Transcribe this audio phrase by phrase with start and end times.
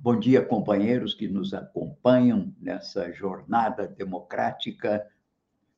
[0.00, 5.04] Bom dia, companheiros que nos acompanham nessa jornada democrática,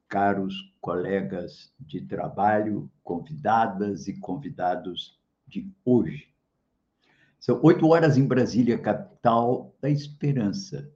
[0.06, 6.28] caros colegas de trabalho, convidadas e convidados de hoje.
[7.38, 10.92] São oito horas em Brasília, capital da esperança,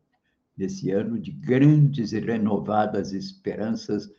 [0.54, 4.14] nesse ano de grandes e renovadas esperanças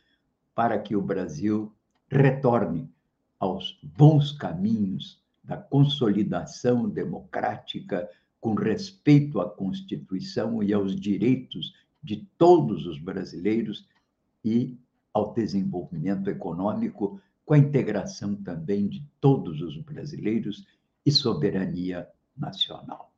[0.52, 1.72] para que o Brasil
[2.10, 2.92] retorne
[3.38, 12.86] aos bons caminhos da consolidação democrática com respeito à Constituição e aos direitos de todos
[12.86, 13.88] os brasileiros
[14.44, 14.78] e
[15.12, 20.66] ao desenvolvimento econômico, com a integração também de todos os brasileiros
[21.04, 22.06] e soberania
[22.36, 23.12] nacional.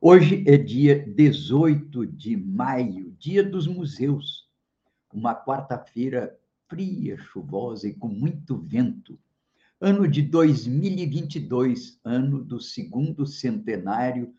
[0.00, 4.48] Hoje é dia 18 de maio, dia dos museus,
[5.12, 6.38] uma quarta-feira
[6.68, 9.18] fria, chuvosa e com muito vento.
[9.80, 14.32] Ano de 2022, ano do segundo centenário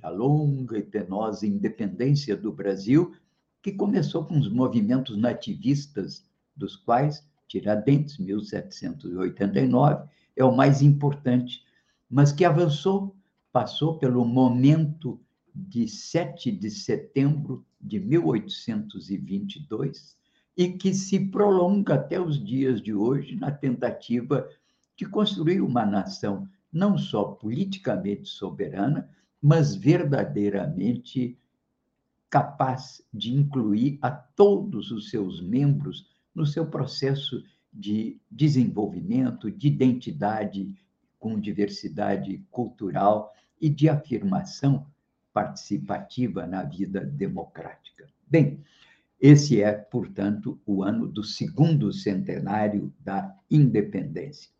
[0.00, 3.14] da longa e penosa independência do Brasil,
[3.62, 6.24] que começou com os movimentos nativistas,
[6.56, 11.64] dos quais Tiradentes, 1789, é o mais importante,
[12.08, 13.16] mas que avançou,
[13.50, 15.20] passou pelo momento
[15.54, 20.16] de 7 de setembro de 1822
[20.56, 24.46] e que se prolonga até os dias de hoje na tentativa
[24.96, 29.08] de construir uma nação não só politicamente soberana,
[29.40, 31.38] mas verdadeiramente
[32.30, 37.42] capaz de incluir a todos os seus membros no seu processo
[37.72, 40.74] de desenvolvimento, de identidade
[41.18, 44.86] com diversidade cultural e de afirmação
[45.32, 48.08] participativa na vida democrática.
[48.26, 48.62] Bem,
[49.20, 54.50] esse é, portanto, o ano do segundo centenário da independência.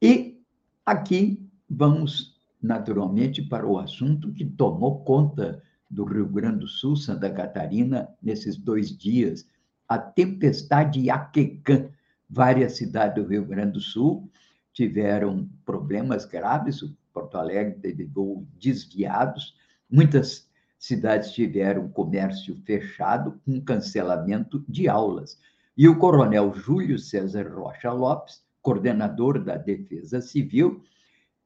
[0.00, 0.40] E
[0.84, 7.30] aqui vamos naturalmente, para o assunto que tomou conta do Rio Grande do Sul, Santa
[7.30, 9.46] Catarina, nesses dois dias,
[9.88, 11.88] a tempestade Iaquecã.
[12.28, 14.28] Várias cidades do Rio Grande do Sul
[14.72, 19.54] tiveram problemas graves, o Porto Alegre teve voos desviados,
[19.88, 25.38] muitas cidades tiveram comércio fechado, com cancelamento de aulas.
[25.76, 30.82] E o coronel Júlio César Rocha Lopes, coordenador da Defesa Civil,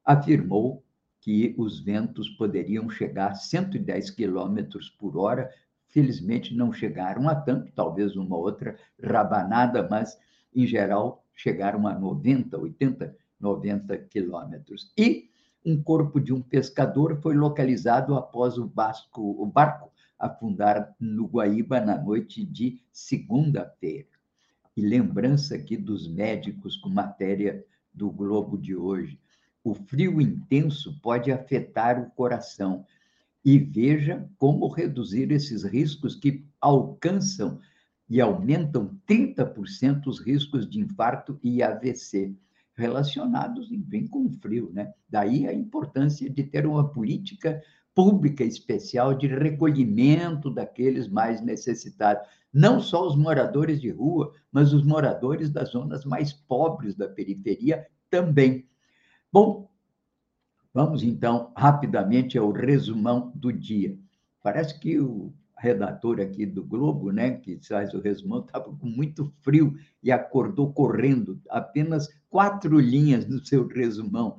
[0.03, 0.83] afirmou
[1.21, 5.49] que os ventos poderiam chegar a 110 quilômetros por hora.
[5.87, 10.17] Felizmente não chegaram a tanto, talvez uma outra rabanada, mas
[10.53, 14.91] em geral chegaram a 90, 80, 90 quilômetros.
[14.97, 15.29] E
[15.63, 21.79] um corpo de um pescador foi localizado após o, basco, o barco afundar no Guaíba
[21.79, 24.09] na noite de segunda-feira.
[24.75, 29.19] E lembrança aqui dos médicos com matéria do Globo de hoje.
[29.63, 32.85] O frio intenso pode afetar o coração.
[33.43, 37.59] E veja como reduzir esses riscos que alcançam
[38.09, 42.35] e aumentam 30% os riscos de infarto e AVC
[42.75, 44.93] relacionados, enfim, com o frio, né?
[45.09, 47.61] Daí a importância de ter uma política
[47.93, 54.83] pública especial de recolhimento daqueles mais necessitados, não só os moradores de rua, mas os
[54.83, 58.67] moradores das zonas mais pobres da periferia também.
[59.33, 59.69] Bom,
[60.73, 63.97] vamos então rapidamente ao resumão do dia.
[64.43, 69.31] Parece que o redator aqui do Globo, né, que faz o resumão, estava com muito
[69.39, 74.37] frio e acordou correndo, apenas quatro linhas no seu resumão.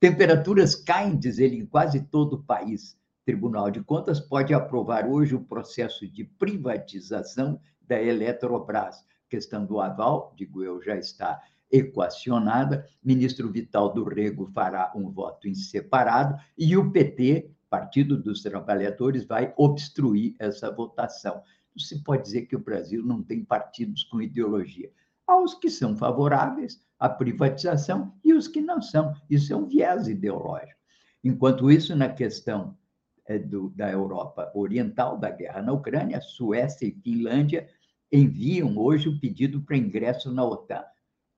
[0.00, 2.98] Temperaturas caem, diz ele, em quase todo o país.
[3.24, 9.04] Tribunal de Contas pode aprovar hoje o processo de privatização da Eletrobras.
[9.28, 11.40] Questão do aval, digo eu, já está
[11.72, 12.86] equacionada.
[13.02, 19.24] Ministro Vital do Rego fará um voto em separado e o PT, Partido dos Trabalhadores,
[19.24, 21.42] vai obstruir essa votação.
[21.74, 24.92] Não se pode dizer que o Brasil não tem partidos com ideologia.
[25.26, 29.14] Há os que são favoráveis à privatização e os que não são.
[29.30, 30.78] Isso é um viés ideológico.
[31.24, 32.76] Enquanto isso, na questão
[33.24, 37.68] é, do, da Europa Oriental, da guerra na Ucrânia, Suécia e Finlândia
[38.12, 40.84] enviam hoje o pedido para ingresso na OTAN.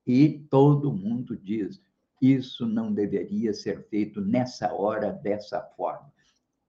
[0.05, 1.81] E todo mundo diz:
[2.21, 6.13] isso não deveria ser feito nessa hora, dessa forma.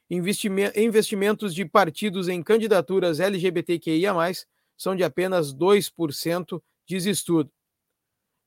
[0.08, 4.12] Investimentos de partidos em candidaturas LGBTQIA,
[4.76, 7.50] são de apenas 2%, diz estudo.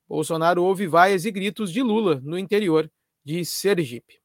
[0.07, 2.89] Bolsonaro ouve vaias e gritos de Lula no interior
[3.25, 4.21] de Sergipe.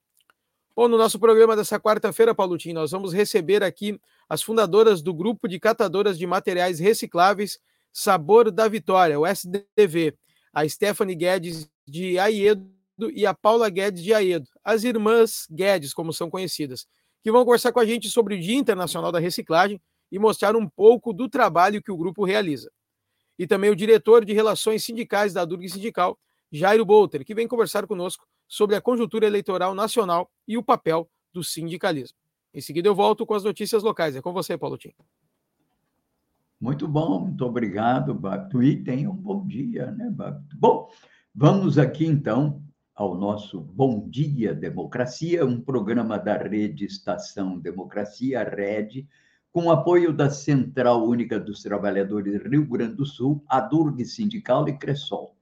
[0.77, 5.49] Bom, no nosso programa dessa quarta-feira, Paulotinho, nós vamos receber aqui as fundadoras do grupo
[5.49, 7.59] de catadoras de materiais recicláveis
[7.93, 10.17] Sabor da Vitória, o SDV,
[10.53, 12.71] a Stephanie Guedes de Aiedo
[13.15, 16.87] e a Paula Guedes de Aiedo, as irmãs Guedes, como são conhecidas,
[17.23, 20.69] que vão conversar com a gente sobre o Dia Internacional da Reciclagem e mostrar um
[20.69, 22.71] pouco do trabalho que o grupo realiza.
[23.39, 26.19] E também o diretor de Relações Sindicais da Durg Sindical,
[26.53, 31.45] Jairo Bolter, que vem conversar conosco sobre a conjuntura eleitoral nacional e o papel do
[31.45, 32.17] sindicalismo.
[32.53, 34.17] Em seguida eu volto com as notícias locais.
[34.17, 34.93] É com você, Paulo Tim.
[36.61, 38.63] Muito bom, muito obrigado, Babto.
[38.63, 40.55] E tenha um bom dia, né, Babto?
[40.59, 40.91] Bom,
[41.35, 42.63] vamos aqui então
[42.95, 49.09] ao nosso Bom Dia Democracia, um programa da Rede Estação Democracia, Rede,
[49.51, 54.77] com apoio da Central Única dos Trabalhadores Rio Grande do Sul, a Durg Sindical e
[54.77, 55.35] Cressol.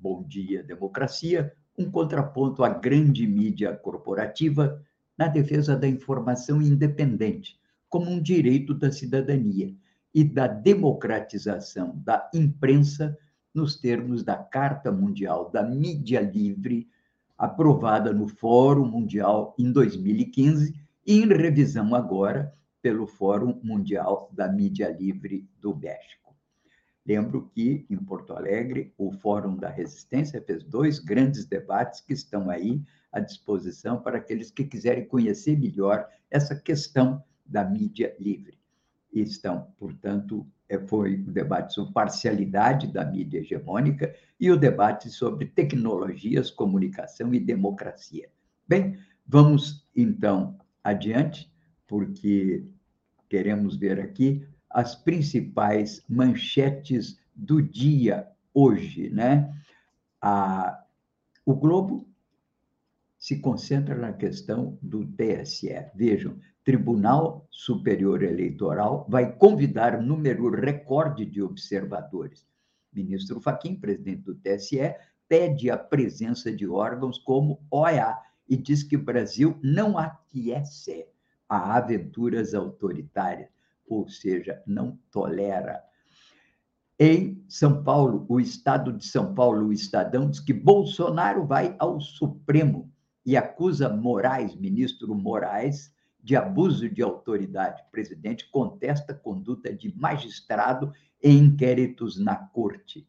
[0.00, 4.82] Bom dia, democracia, um contraponto à grande mídia corporativa
[5.18, 9.76] na defesa da informação independente, como um direito da cidadania
[10.14, 13.18] e da democratização da imprensa
[13.52, 16.88] nos termos da Carta Mundial da Mídia Livre,
[17.36, 20.74] aprovada no Fórum Mundial em 2015
[21.06, 26.34] e em revisão agora pelo Fórum Mundial da Mídia Livre do México.
[27.06, 32.48] Lembro que, em Porto Alegre, o Fórum da Resistência fez dois grandes debates que estão
[32.48, 38.58] aí à disposição para aqueles que quiserem conhecer melhor essa questão da mídia livre.
[39.14, 45.46] Estão, portanto, é, foi o debate sobre parcialidade da mídia hegemônica e o debate sobre
[45.46, 48.28] tecnologias, comunicação e democracia.
[48.66, 51.52] Bem, vamos então adiante,
[51.86, 52.66] porque
[53.28, 59.54] queremos ver aqui as principais manchetes do dia hoje, né?
[60.20, 60.82] A,
[61.44, 62.08] o Globo
[63.24, 65.90] se concentra na questão do TSE.
[65.94, 72.46] Vejam, Tribunal Superior Eleitoral vai convidar número recorde de observadores.
[72.92, 74.94] Ministro Faquim, presidente do TSE,
[75.26, 78.14] pede a presença de órgãos como OEA
[78.46, 81.06] e diz que o Brasil não aquece
[81.48, 83.48] a aventuras autoritárias,
[83.88, 85.82] ou seja, não tolera.
[87.00, 91.98] Em São Paulo, o Estado de São Paulo, o Estadão, diz que Bolsonaro vai ao
[92.02, 92.92] Supremo
[93.24, 97.82] e acusa Moraes, ministro Moraes, de abuso de autoridade.
[97.82, 103.06] O presidente contesta conduta de magistrado em inquéritos na corte.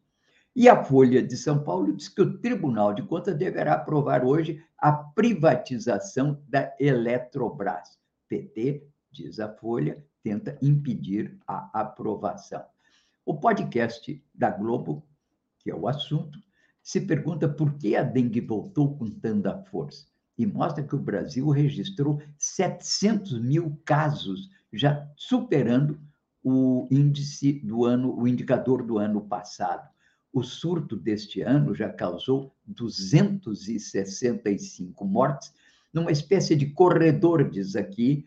[0.54, 4.64] E a Folha de São Paulo diz que o Tribunal de Contas deverá aprovar hoje
[4.78, 7.98] a privatização da Eletrobras.
[8.28, 12.64] PT, diz a Folha, tenta impedir a aprovação.
[13.24, 15.06] O podcast da Globo,
[15.58, 16.38] que é o assunto,
[16.86, 20.06] se pergunta por que a dengue voltou com tanta força
[20.38, 25.98] e mostra que o Brasil registrou 700 mil casos, já superando
[26.44, 29.90] o índice do ano, o indicador do ano passado.
[30.32, 35.52] O surto deste ano já causou 265 mortes,
[35.92, 38.24] numa espécie de corredor, diz aqui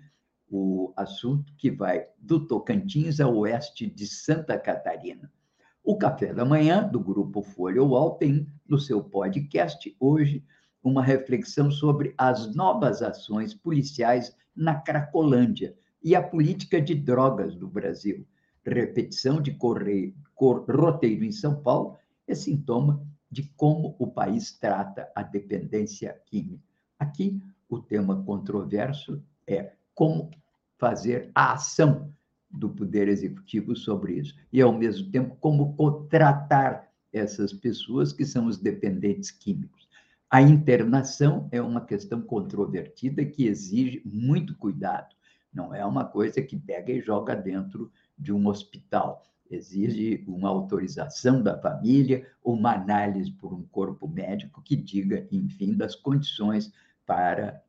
[0.51, 5.31] o assunto, que vai do Tocantins a oeste de Santa Catarina.
[5.89, 10.46] O Café da Manhã, do Grupo Folha UOL, tem no seu podcast hoje
[10.84, 17.67] uma reflexão sobre as novas ações policiais na Cracolândia e a política de drogas do
[17.67, 18.24] Brasil.
[18.63, 25.12] Repetição de correio, cor, roteiro em São Paulo é sintoma de como o país trata
[25.15, 26.63] a dependência química.
[27.00, 30.29] Aqui, o tema controverso é como
[30.77, 32.13] fazer a ação
[32.49, 34.35] do Poder Executivo sobre isso.
[34.51, 35.75] E, ao mesmo tempo, como
[36.09, 39.87] tratar essas pessoas que são os dependentes químicos.
[40.29, 45.15] A internação é uma questão controvertida que exige muito cuidado.
[45.51, 49.25] Não é uma coisa que pega e joga dentro de um hospital.
[49.49, 55.95] Exige uma autorização da família, uma análise por um corpo médico que diga, enfim, das
[55.95, 56.71] condições
[57.07, 57.63] para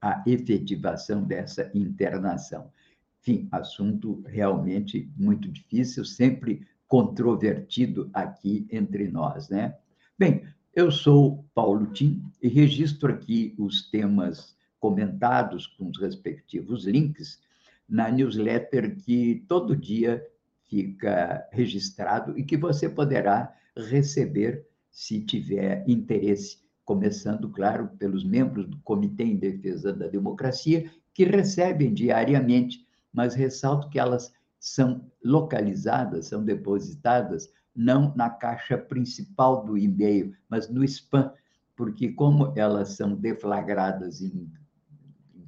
[0.00, 2.72] a efetivação dessa internação.
[3.20, 9.76] Enfim, assunto realmente muito difícil, sempre controvertido aqui entre nós, né?
[10.18, 10.42] Bem,
[10.74, 17.40] eu sou Paulo Tim e registro aqui os temas comentados com os respectivos links
[17.88, 20.24] na newsletter que todo dia
[20.64, 28.78] fica registrado e que você poderá receber se tiver interesse, começando, claro, pelos membros do
[28.80, 36.44] Comitê em Defesa da Democracia, que recebem diariamente, mas ressalto que elas são localizadas, são
[36.44, 41.32] depositadas não na caixa principal do e-mail, mas no spam,
[41.76, 44.52] porque como elas são deflagradas em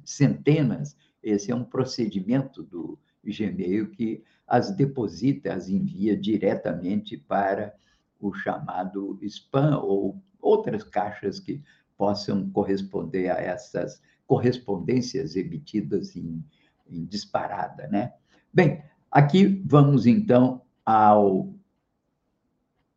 [0.03, 7.73] centenas, esse é um procedimento do Gmail que as deposita, as envia diretamente para
[8.19, 11.61] o chamado spam ou outras caixas que
[11.97, 16.43] possam corresponder a essas correspondências emitidas em,
[16.87, 18.13] disparada, né?
[18.53, 21.53] Bem, aqui vamos então ao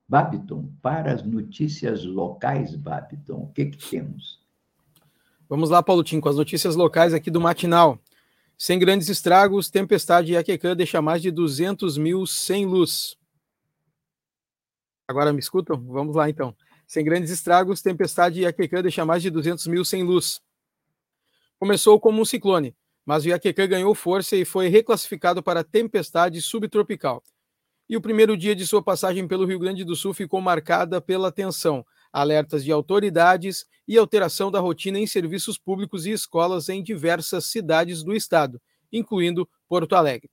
[0.09, 4.41] Babiton, para as notícias locais, Babiton, o que, que temos?
[5.49, 7.99] Vamos lá, Paulotinho, com as notícias locais aqui do Matinal.
[8.59, 13.17] Sem grandes estragos, tempestade Iaquecã deixa mais de 200 mil sem luz.
[15.07, 15.81] Agora me escutam?
[15.87, 16.57] Vamos lá, então.
[16.87, 20.41] Sem grandes estragos, tempestade Iaquecã deixa mais de 200 mil sem luz.
[21.59, 22.75] Começou como um ciclone,
[23.07, 27.23] mas o Iaquecã ganhou força e foi reclassificado para tempestade subtropical.
[27.89, 31.31] E o primeiro dia de sua passagem pelo Rio Grande do Sul ficou marcada pela
[31.31, 37.47] tensão, alertas de autoridades e alteração da rotina em serviços públicos e escolas em diversas
[37.47, 38.61] cidades do estado,
[38.93, 40.29] incluindo Porto Alegre.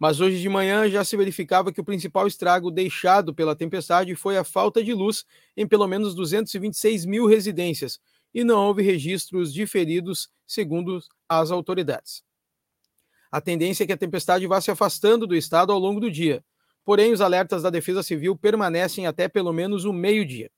[0.00, 4.36] Mas hoje de manhã já se verificava que o principal estrago deixado pela tempestade foi
[4.36, 5.24] a falta de luz
[5.56, 8.00] em pelo menos 226 mil residências,
[8.34, 12.22] e não houve registros de feridos, segundo as autoridades.
[13.30, 16.44] A tendência é que a tempestade vá se afastando do estado ao longo do dia,
[16.84, 20.50] porém os alertas da Defesa Civil permanecem até pelo menos o meio-dia.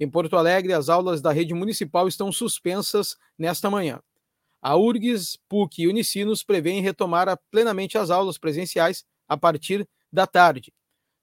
[0.00, 4.00] Em Porto Alegre, as aulas da rede municipal estão suspensas nesta manhã.
[4.60, 10.72] A URGS, PUC e Unicinos prevêem retomar plenamente as aulas presenciais a partir da tarde.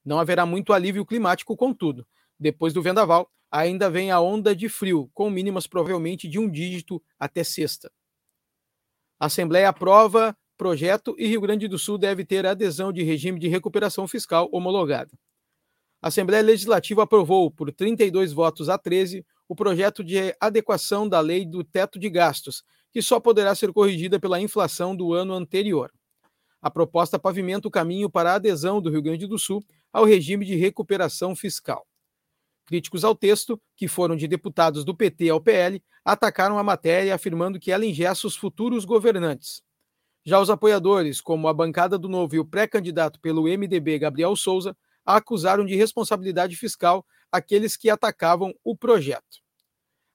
[0.03, 2.07] Não haverá muito alívio climático, contudo.
[2.39, 7.01] Depois do vendaval, ainda vem a onda de frio, com mínimas provavelmente de um dígito
[7.17, 7.89] até sexta.
[9.17, 13.47] A Assembleia aprova projeto e Rio Grande do Sul deve ter adesão de regime de
[13.47, 15.12] recuperação fiscal homologada.
[16.01, 21.45] A Assembleia Legislativa aprovou, por 32 votos a 13, o projeto de adequação da lei
[21.45, 25.91] do teto de gastos, que só poderá ser corrigida pela inflação do ano anterior.
[26.62, 30.45] A proposta pavimenta o caminho para a adesão do Rio Grande do Sul ao regime
[30.45, 31.88] de recuperação fiscal.
[32.65, 37.60] Críticos ao texto, que foram de deputados do PT ao PL, atacaram a matéria afirmando
[37.60, 39.62] que ela engessa os futuros governantes.
[40.25, 44.75] Já os apoiadores, como a bancada do Novo e o pré-candidato pelo MDB Gabriel Souza,
[45.05, 49.43] acusaram de responsabilidade fiscal aqueles que atacavam o projeto.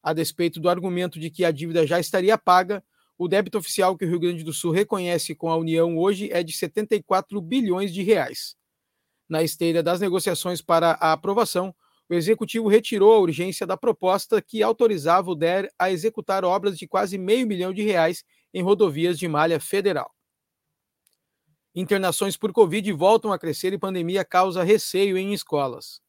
[0.03, 2.83] A despeito do argumento de que a dívida já estaria paga,
[3.17, 6.43] o débito oficial que o Rio Grande do Sul reconhece com a União hoje é
[6.43, 8.57] de 74 bilhões de reais.
[9.29, 11.73] Na esteira das negociações para a aprovação,
[12.11, 16.89] o executivo retirou a urgência da proposta que autorizava o DER a executar obras de
[16.89, 20.13] quase meio milhão de reais em rodovias de malha federal.
[21.73, 26.01] Internações por Covid voltam a crescer e pandemia causa receio em escolas.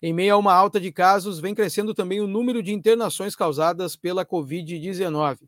[0.00, 3.96] Em meio a uma alta de casos, vem crescendo também o número de internações causadas
[3.96, 5.38] pela Covid-19.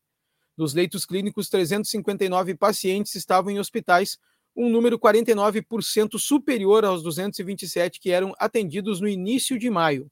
[0.56, 4.18] Dos leitos clínicos, 359 pacientes estavam em hospitais,
[4.58, 10.10] um número 49% superior aos 227 que eram atendidos no início de maio.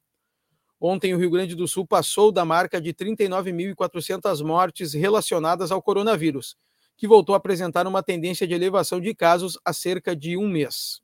[0.81, 6.57] Ontem, o Rio Grande do Sul passou da marca de 39.400 mortes relacionadas ao coronavírus,
[6.97, 11.01] que voltou a apresentar uma tendência de elevação de casos há cerca de um mês.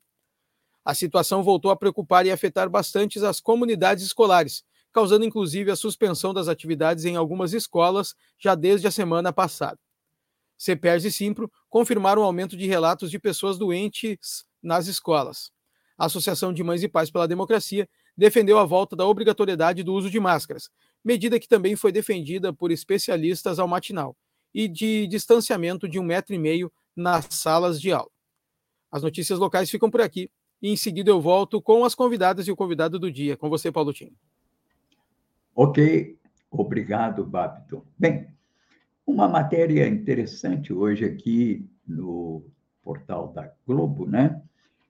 [0.85, 6.33] A situação voltou a preocupar e afetar bastante as comunidades escolares, causando inclusive a suspensão
[6.33, 9.82] das atividades em algumas escolas já desde a semana passada.
[10.57, 15.51] CEPERS e Simpro confirmaram o aumento de relatos de pessoas doentes nas escolas.
[15.97, 20.09] A Associação de Mães e Pais pela Democracia defendeu a volta da obrigatoriedade do uso
[20.09, 20.69] de máscaras,
[21.03, 24.15] medida que também foi defendida por especialistas ao matinal,
[24.53, 28.11] e de distanciamento de um metro e meio nas salas de aula.
[28.91, 30.29] As notícias locais ficam por aqui
[30.61, 33.35] e em seguida eu volto com as convidadas e o convidado do dia.
[33.35, 34.15] Com você, Paulo Tim.
[35.55, 36.17] Ok,
[36.49, 37.83] obrigado, Babton.
[37.97, 38.27] Bem,
[39.05, 42.43] uma matéria interessante hoje aqui no
[42.81, 44.41] portal da Globo, né?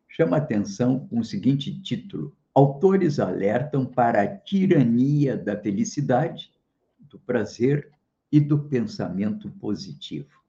[0.08, 6.52] Chama atenção com o seguinte título: Autores alertam para a tirania da felicidade,
[7.00, 7.92] do prazer
[8.32, 10.42] e do pensamento positivo.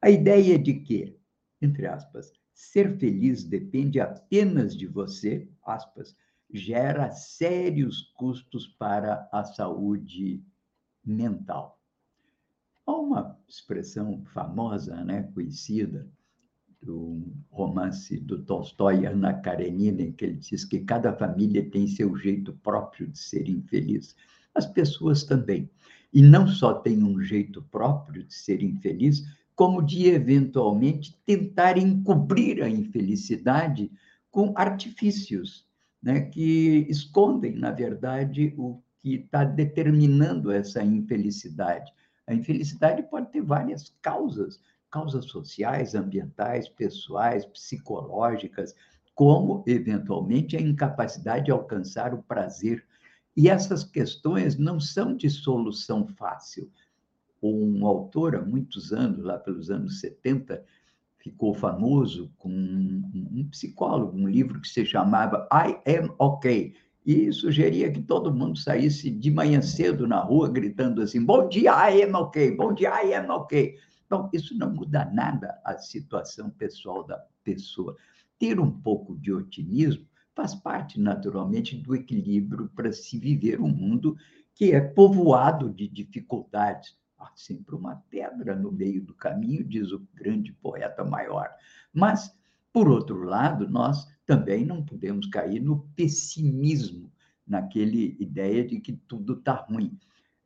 [0.00, 1.16] A ideia de que,
[1.60, 6.16] entre aspas, ser feliz depende apenas de você, aspas,
[6.50, 10.42] gera sérios custos para a saúde
[11.04, 11.75] mental.
[12.86, 16.08] Há uma expressão famosa, né, conhecida,
[16.80, 22.16] do romance do Tolstói, Ana Karenina, em que ele diz que cada família tem seu
[22.16, 24.14] jeito próprio de ser infeliz.
[24.54, 25.68] As pessoas também.
[26.12, 29.24] E não só têm um jeito próprio de ser infeliz,
[29.56, 33.90] como de eventualmente tentar encobrir a infelicidade
[34.30, 35.66] com artifícios
[36.00, 41.90] né, que escondem, na verdade, o que está determinando essa infelicidade.
[42.26, 44.60] A infelicidade pode ter várias causas,
[44.90, 48.74] causas sociais, ambientais, pessoais, psicológicas,
[49.14, 52.84] como, eventualmente, a incapacidade de alcançar o prazer.
[53.36, 56.70] E essas questões não são de solução fácil.
[57.42, 60.64] Um autor, há muitos anos, lá pelos anos 70,
[61.18, 66.74] ficou famoso com um, psicólogo, um livro que se chamava I Am Okay,
[67.06, 71.72] e sugeria que todo mundo saísse de manhã cedo na rua gritando assim: Bom dia,
[71.90, 73.76] I am okay, bom dia, I am okay.
[74.04, 77.96] Então, isso não muda nada a situação pessoal da pessoa.
[78.38, 84.16] Ter um pouco de otimismo faz parte, naturalmente, do equilíbrio para se viver um mundo
[84.54, 90.06] que é povoado de dificuldades Há sempre uma pedra no meio do caminho, diz o
[90.14, 91.48] grande poeta maior.
[91.92, 92.36] Mas,
[92.76, 97.10] por outro lado, nós também não podemos cair no pessimismo,
[97.46, 99.98] naquele ideia de que tudo está ruim.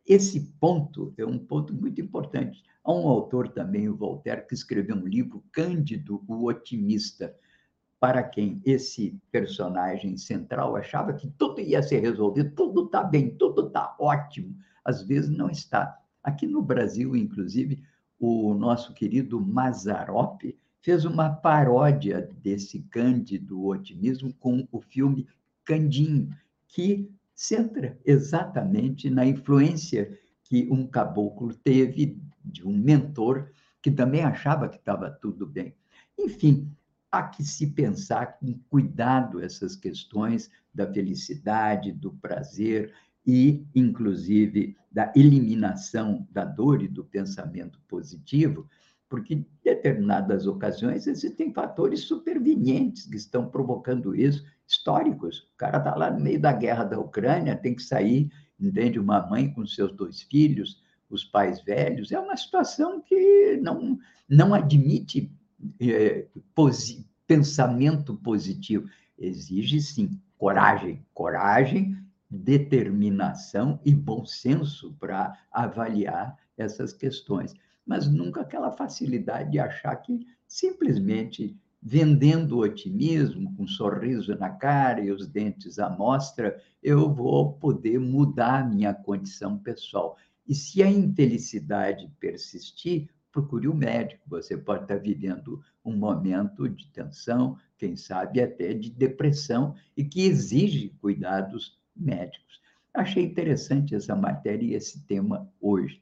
[0.07, 2.63] Esse ponto é um ponto muito importante.
[2.85, 7.35] Há um autor também, o Voltaire, que escreveu um livro, Cândido, o Otimista,
[7.99, 13.67] para quem esse personagem central achava que tudo ia ser resolvido, tudo está bem, tudo
[13.67, 14.55] está ótimo.
[14.85, 15.99] Às vezes não está.
[16.23, 17.83] Aqui no Brasil, inclusive,
[18.21, 20.45] o nosso querido Mazarop
[20.81, 25.27] fez uma paródia desse cândido otimismo com o filme
[25.65, 26.35] Candinho,
[26.69, 33.51] que centra exatamente na influência que um caboclo teve de um mentor
[33.83, 35.75] que também achava que estava tudo bem.
[36.19, 36.71] Enfim,
[37.11, 42.93] há que se pensar com cuidado essas questões da felicidade, do prazer
[43.27, 48.69] e, inclusive, da eliminação da dor e do pensamento positivo,
[49.11, 55.51] porque em determinadas ocasiões existem fatores supervenientes que estão provocando isso, históricos.
[55.53, 59.01] O cara está lá no meio da guerra da Ucrânia, tem que sair, entende?
[59.01, 62.13] Uma mãe com seus dois filhos, os pais velhos.
[62.13, 65.31] É uma situação que não, não admite
[65.81, 68.89] é, posi pensamento positivo.
[69.19, 71.05] Exige, sim, coragem.
[71.13, 77.55] Coragem determinação e bom senso para avaliar essas questões,
[77.91, 85.01] mas nunca aquela facilidade de achar que simplesmente vendendo otimismo, com um sorriso na cara
[85.01, 90.17] e os dentes à mostra, eu vou poder mudar a minha condição pessoal.
[90.47, 94.23] E se a infelicidade persistir, procure o um médico.
[94.29, 100.23] Você pode estar vivendo um momento de tensão, quem sabe até de depressão, e que
[100.27, 102.61] exige cuidados médicos.
[102.95, 106.01] Achei interessante essa matéria e esse tema hoje.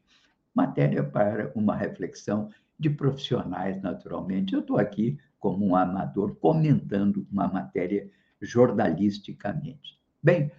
[0.58, 4.54] Matéria para uma reflexão de profissionais, naturalmente.
[4.54, 10.00] Eu estou aqui como um amador comentando uma matéria jornalisticamente.
[10.20, 10.50] Bem,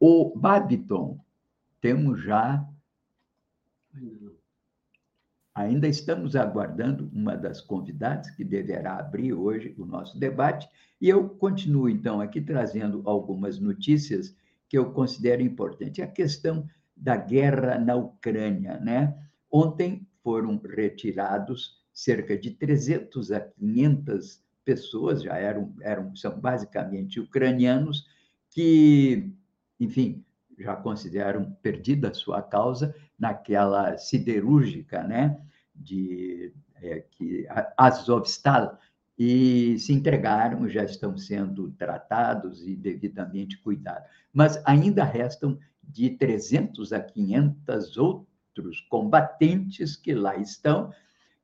[0.00, 1.20] o Babiton,
[1.80, 2.66] temos já.
[5.54, 10.68] Ainda estamos aguardando uma das convidadas que deverá abrir hoje o nosso debate,
[11.00, 14.36] e eu continuo, então, aqui trazendo algumas notícias
[14.68, 16.02] que eu considero importantes.
[16.02, 18.78] A questão da guerra na Ucrânia.
[18.80, 19.14] Né?
[19.50, 28.06] Ontem foram retirados cerca de 300 a 500 pessoas, já eram, eram são basicamente ucranianos,
[28.50, 29.32] que,
[29.78, 30.24] enfim,
[30.58, 35.40] já consideram perdida a sua causa naquela siderúrgica, né,
[35.74, 38.78] de é, que Azovstal
[39.18, 44.08] e se entregaram, já estão sendo tratados e devidamente cuidados.
[44.32, 48.35] Mas ainda restam de 300 a 500 outros
[48.88, 50.92] combatentes que lá estão,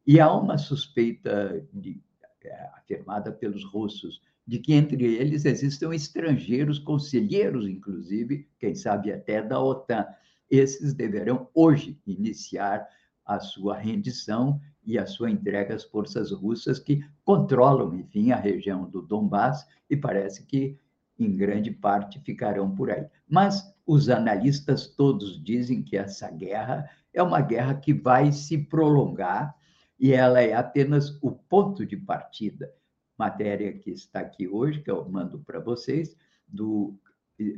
[0.07, 2.01] e há uma suspeita de,
[2.45, 9.41] é, afirmada pelos russos de que entre eles existam estrangeiros, conselheiros, inclusive, quem sabe até
[9.41, 10.07] da OTAN.
[10.51, 12.87] Esses deverão hoje iniciar
[13.25, 18.89] a sua rendição e a sua entrega às forças russas que controlam, enfim, a região
[18.91, 20.77] do Donbass e parece que
[21.19, 23.07] em grande parte ficarão por aí.
[23.29, 29.55] Mas os analistas todos dizem que essa guerra é uma guerra que vai se prolongar
[29.99, 32.73] e ela é apenas o ponto de partida.
[33.19, 36.17] Matéria que está aqui hoje, que eu mando para vocês,
[36.49, 36.99] do,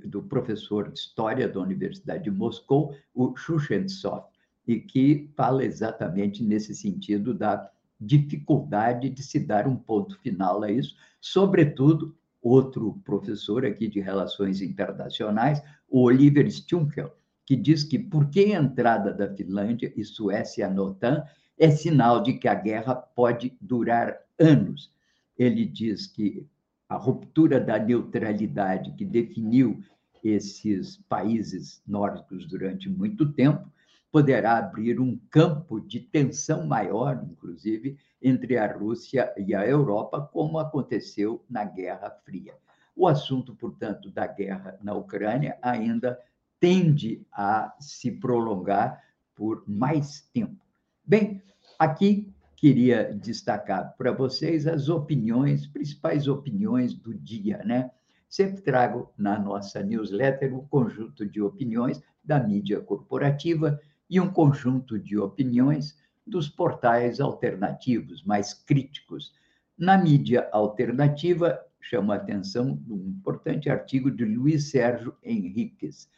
[0.05, 4.25] do professor de História da Universidade de Moscou, o Shushentsov,
[4.67, 10.71] e que fala exatamente nesse sentido da dificuldade de se dar um ponto final a
[10.71, 17.11] isso, sobretudo outro professor aqui de Relações Internacionais, o Oliver Stunkel,
[17.47, 21.25] que diz que porque a entrada da Finlândia e Suécia na OTAN
[21.59, 24.91] é sinal de que a guerra pode durar anos.
[25.39, 26.47] Ele diz que
[26.89, 29.83] a ruptura da neutralidade que definiu
[30.23, 33.71] esses países nórdicos durante muito tempo
[34.11, 40.59] poderá abrir um campo de tensão maior, inclusive, entre a Rússia e a Europa, como
[40.59, 42.55] aconteceu na Guerra Fria.
[42.97, 46.19] O assunto, portanto, da guerra na Ucrânia ainda
[46.65, 48.99] tende a se prolongar
[49.35, 50.65] por mais tempo.
[51.05, 51.43] Bem,
[51.79, 57.91] aqui queria destacar para vocês as opiniões, principais opiniões do dia, né?
[58.31, 64.99] Sempre trago na nossa newsletter um conjunto de opiniões da mídia corporativa e um conjunto
[64.99, 69.35] de opiniões dos portais alternativos, mais críticos.
[69.77, 76.09] Na mídia alternativa, chama a atenção um importante artigo de Luiz Sérgio Henriques.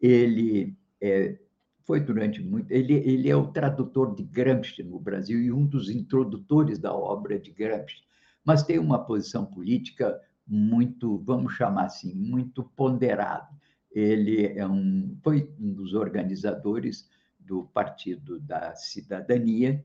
[0.00, 1.38] Ele é,
[1.84, 2.70] foi durante muito.
[2.70, 7.38] Ele, ele é o tradutor de Gramsci no Brasil e um dos introdutores da obra
[7.38, 8.02] de Gramsci,
[8.44, 13.48] mas tem uma posição política muito, vamos chamar assim, muito ponderada.
[13.90, 19.84] Ele é um, foi um dos organizadores do Partido da Cidadania,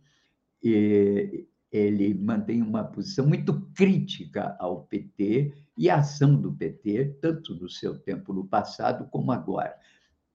[0.64, 7.56] e ele mantém uma posição muito crítica ao PT e à ação do PT, tanto
[7.56, 9.76] no seu tempo no passado como agora.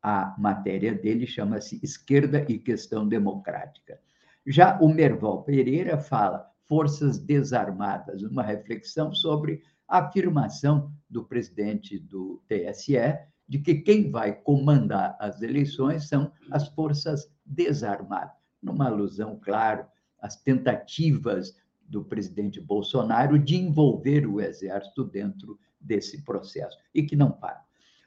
[0.08, 3.98] A matéria dele chama-se Esquerda e Questão Democrática.
[4.46, 12.40] Já o Merval Pereira fala Forças Desarmadas, uma reflexão sobre a afirmação do presidente do
[12.46, 19.84] TSE de que quem vai comandar as eleições são as forças desarmadas, numa alusão, claro,
[20.20, 27.32] às tentativas do presidente Bolsonaro de envolver o exército dentro desse processo e que não
[27.32, 27.65] para.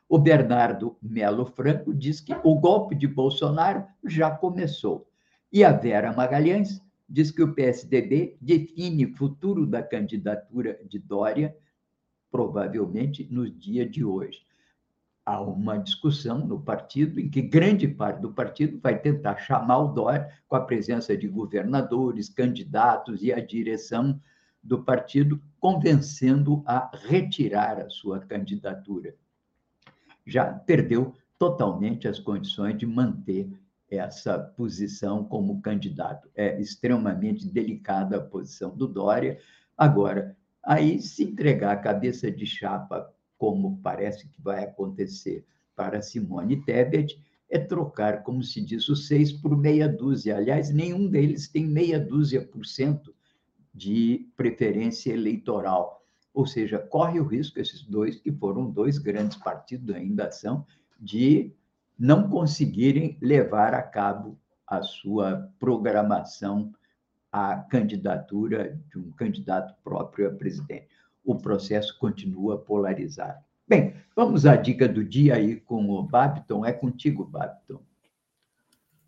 [0.09, 5.07] O Bernardo Melo Franco diz que o golpe de Bolsonaro já começou.
[5.53, 11.55] E a Vera Magalhães diz que o PSDB define futuro da candidatura de Dória,
[12.29, 14.49] provavelmente no dia de hoje
[15.29, 19.87] há uma discussão no partido em que grande parte do partido vai tentar chamar o
[19.89, 24.19] Dória com a presença de governadores, candidatos e a direção
[24.63, 29.13] do partido, convencendo a retirar a sua candidatura.
[30.29, 33.49] Já perdeu totalmente as condições de manter
[33.89, 36.29] essa posição como candidato.
[36.35, 39.39] É extremamente delicada a posição do Dória.
[39.77, 46.63] Agora, aí se entregar a cabeça de chapa como parece que vai acontecer para Simone
[46.63, 47.17] Tebet,
[47.49, 50.35] é trocar, como se diz, os seis por meia dúzia.
[50.37, 53.15] Aliás, nenhum deles tem meia dúzia por cento
[53.73, 55.98] de preferência eleitoral.
[56.33, 60.65] Ou seja, corre o risco, esses dois, que foram dois grandes partidos ainda são,
[60.99, 61.51] de
[61.97, 66.71] não conseguirem levar a cabo a sua programação
[67.31, 70.87] a candidatura de um candidato próprio a presidente.
[71.23, 73.39] O processo continua polarizado.
[73.67, 76.65] Bem, vamos à dica do dia aí com o Babiton.
[76.65, 77.79] É contigo, Babiton.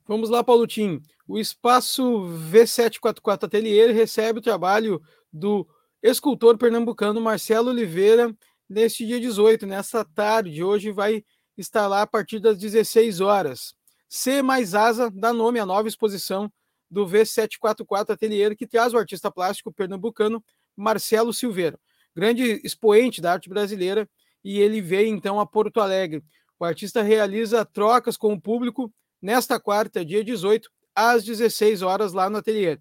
[0.07, 1.01] Vamos lá, Tim.
[1.27, 2.03] O espaço
[2.51, 5.67] V744 Atelier recebe o trabalho do
[6.01, 8.35] escultor pernambucano Marcelo Oliveira
[8.67, 10.63] neste dia 18, nessa tarde.
[10.63, 11.23] Hoje vai
[11.57, 13.75] estar lá a partir das 16 horas.
[14.09, 16.51] C mais Asa dá nome à nova exposição
[16.89, 20.43] do V744 Atelier, que traz o artista plástico pernambucano
[20.75, 21.79] Marcelo Silveira,
[22.13, 24.09] grande expoente da arte brasileira,
[24.43, 26.23] e ele veio então a Porto Alegre.
[26.59, 32.29] O artista realiza trocas com o público nesta quarta, dia 18, às 16 horas, lá
[32.29, 32.77] no ateliê.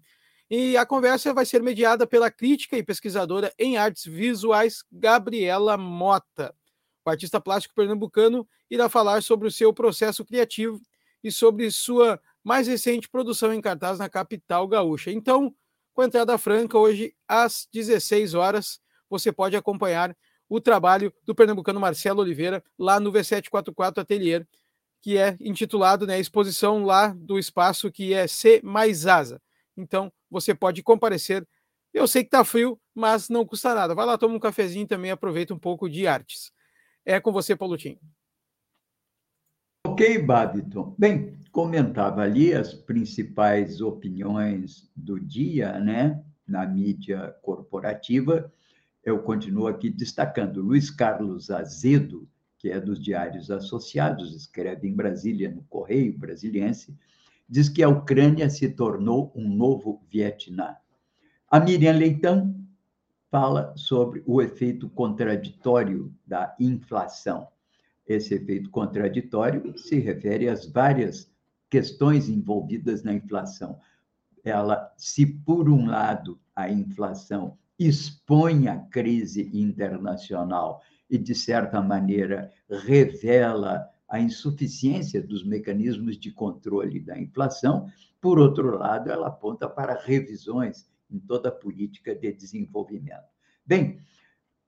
[0.53, 6.53] E a conversa vai ser mediada pela crítica e pesquisadora em artes visuais, Gabriela Mota.
[7.05, 10.81] O artista plástico pernambucano irá falar sobre o seu processo criativo
[11.23, 15.09] e sobre sua mais recente produção em cartaz na capital gaúcha.
[15.09, 15.55] Então,
[15.93, 20.13] com entrada franca, hoje às 16 horas, você pode acompanhar
[20.49, 24.45] o trabalho do pernambucano Marcelo Oliveira lá no V744 Atelier,
[25.01, 29.41] que é intitulado, né, exposição lá do espaço que é C mais Asa.
[29.77, 31.45] Então, você pode comparecer.
[31.93, 33.93] Eu sei que está frio, mas não custa nada.
[33.93, 36.51] Vai lá, toma um cafezinho também, aproveita um pouco de artes.
[37.05, 37.99] É com você, Tim.
[39.85, 40.95] Ok, Babiton.
[40.97, 48.51] Bem, comentava ali as principais opiniões do dia, né, na mídia corporativa.
[49.03, 55.49] Eu continuo aqui destacando Luiz Carlos Azedo, que é dos Diários Associados, escreve em Brasília,
[55.49, 56.95] no Correio Brasiliense,
[57.51, 60.77] diz que a Ucrânia se tornou um novo Vietnã.
[61.49, 62.55] A Miriam Leitão
[63.29, 67.49] fala sobre o efeito contraditório da inflação.
[68.07, 71.29] Esse efeito contraditório se refere às várias
[71.69, 73.77] questões envolvidas na inflação.
[74.45, 82.49] Ela, se por um lado a inflação expõe a crise internacional e, de certa maneira,
[82.69, 87.89] revela a insuficiência dos mecanismos de controle da inflação.
[88.19, 93.23] Por outro lado, ela aponta para revisões em toda a política de desenvolvimento.
[93.65, 93.99] Bem,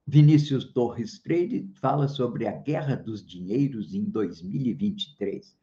[0.08, 5.58] Vinícius Torres Freire fala sobre a guerra dos dinheiros em 2023.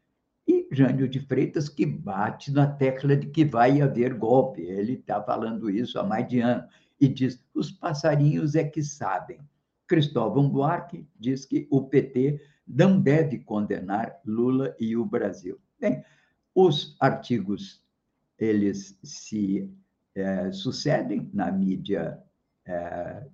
[0.47, 4.61] E Jânio de Freitas que bate na tecla de que vai haver golpe.
[4.61, 6.65] Ele está falando isso há mais de ano.
[7.01, 9.41] E diz: os passarinhos é que sabem.
[9.87, 12.41] Cristóvão Buarque diz que o PT
[12.73, 15.59] não deve condenar Lula e o Brasil.
[15.79, 16.05] Bem,
[16.55, 17.83] os artigos
[18.39, 19.71] eles se
[20.15, 22.23] é, sucedem na mídia
[22.65, 23.27] é,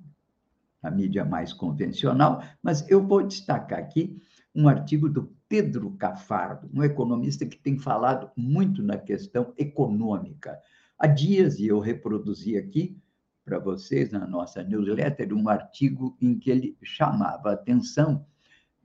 [0.83, 4.21] na mídia mais convencional, mas eu vou destacar aqui
[4.55, 10.59] um artigo do Pedro Cafardo, um economista que tem falado muito na questão econômica.
[10.99, 12.97] Há dias, e eu reproduzi aqui,
[13.45, 18.25] para vocês na nossa newsletter um artigo em que ele chamava a atenção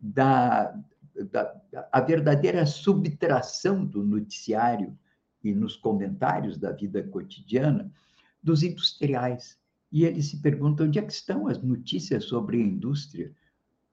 [0.01, 0.75] da,
[1.31, 1.61] da
[1.91, 4.97] a verdadeira subtração do noticiário
[5.43, 7.91] e nos comentários da vida cotidiana
[8.41, 9.57] dos industriais.
[9.91, 13.31] E ele se pergunta onde é que estão as notícias sobre a indústria?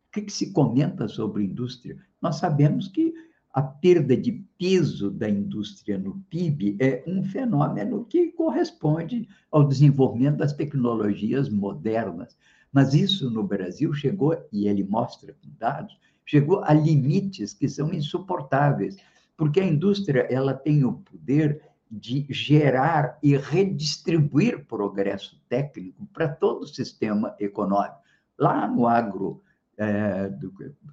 [0.08, 1.98] O que, que se comenta sobre a indústria?
[2.20, 3.12] Nós sabemos que
[3.52, 10.36] a perda de peso da indústria no PIB é um fenômeno que corresponde ao desenvolvimento
[10.36, 12.36] das tecnologias modernas.
[12.72, 17.92] Mas isso no Brasil chegou, e ele mostra com dados, chegou a limites que são
[17.92, 18.96] insuportáveis,
[19.36, 26.62] porque a indústria ela tem o poder de gerar e redistribuir progresso técnico para todo
[26.62, 27.96] o sistema econômico.
[28.38, 29.42] Lá no agro
[29.76, 30.52] é, do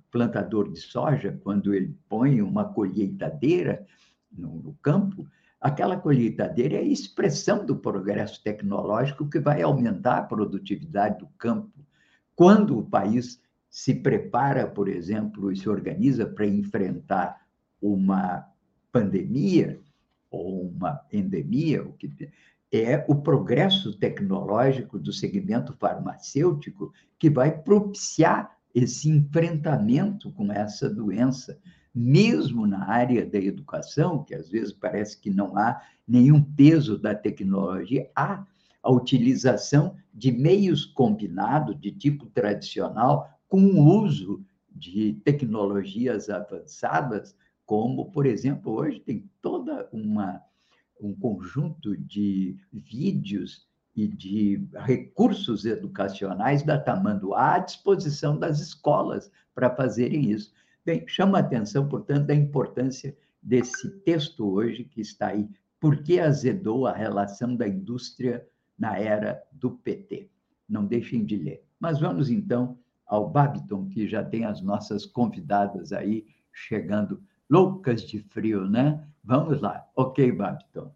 [0.09, 3.85] plantador de soja, quando ele põe uma colheitadeira
[4.31, 5.27] no, no campo,
[5.65, 11.83] aquela colheitadeira é a expressão do progresso tecnológico que vai aumentar a produtividade do campo.
[12.35, 17.47] Quando o país se prepara, por exemplo, e se organiza para enfrentar
[17.81, 18.47] uma
[18.91, 19.81] pandemia
[20.29, 22.13] ou uma endemia, o que
[22.71, 31.59] é o progresso tecnológico do segmento farmacêutico que vai propiciar esse enfrentamento com essa doença,
[31.95, 37.15] mesmo na área da educação, que às vezes parece que não há nenhum peso da
[37.15, 38.45] tecnologia, há
[38.83, 48.11] a utilização de meios combinados de tipo tradicional com o uso de tecnologias avançadas, como,
[48.11, 50.41] por exemplo, hoje tem toda uma
[51.01, 59.69] um conjunto de vídeos e de recursos educacionais da Tamanduá à disposição das escolas para
[59.69, 60.53] fazerem isso.
[60.85, 66.19] Bem, chama a atenção, portanto, da importância desse texto hoje que está aí por que
[66.19, 70.29] azedou a relação da indústria na era do PT.
[70.69, 71.63] Não deixem de ler.
[71.79, 78.19] Mas vamos então ao Babiton, que já tem as nossas convidadas aí chegando loucas de
[78.19, 79.07] frio, né?
[79.23, 79.87] Vamos lá.
[79.95, 80.91] Ok, Babiton.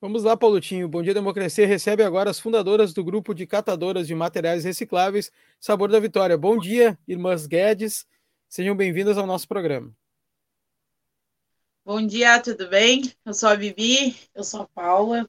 [0.00, 0.88] Vamos lá, Paulutinho.
[0.88, 5.90] Bom Dia Democracia recebe agora as fundadoras do grupo de catadoras de materiais recicláveis Sabor
[5.90, 6.36] da Vitória.
[6.36, 8.06] Bom dia, irmãs Guedes.
[8.48, 9.94] Sejam bem-vindas ao nosso programa.
[11.84, 13.12] Bom dia, tudo bem?
[13.24, 15.28] Eu sou a Bibi, eu sou a Paula.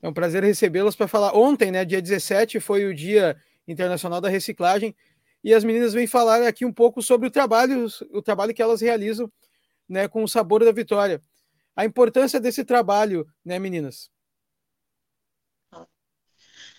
[0.00, 1.36] É um prazer recebê-las para falar.
[1.36, 4.94] Ontem, né, dia 17, foi o Dia Internacional da Reciclagem,
[5.42, 8.80] e as meninas vêm falar aqui um pouco sobre o trabalho, o trabalho que elas
[8.80, 9.30] realizam
[9.88, 11.22] né, com o sabor da vitória.
[11.74, 14.10] A importância desse trabalho, né, meninas?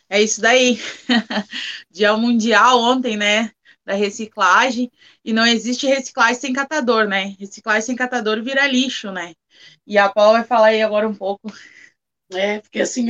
[0.10, 0.78] É isso daí.
[1.90, 3.52] Dia Mundial ontem, né?
[3.86, 4.92] Da reciclagem.
[5.26, 7.36] E não existe reciclagem sem catador, né?
[7.40, 9.34] Reciclagem sem catador vira lixo, né?
[9.88, 11.52] E a Paula vai falar aí agora um pouco.
[12.34, 13.08] É, porque assim,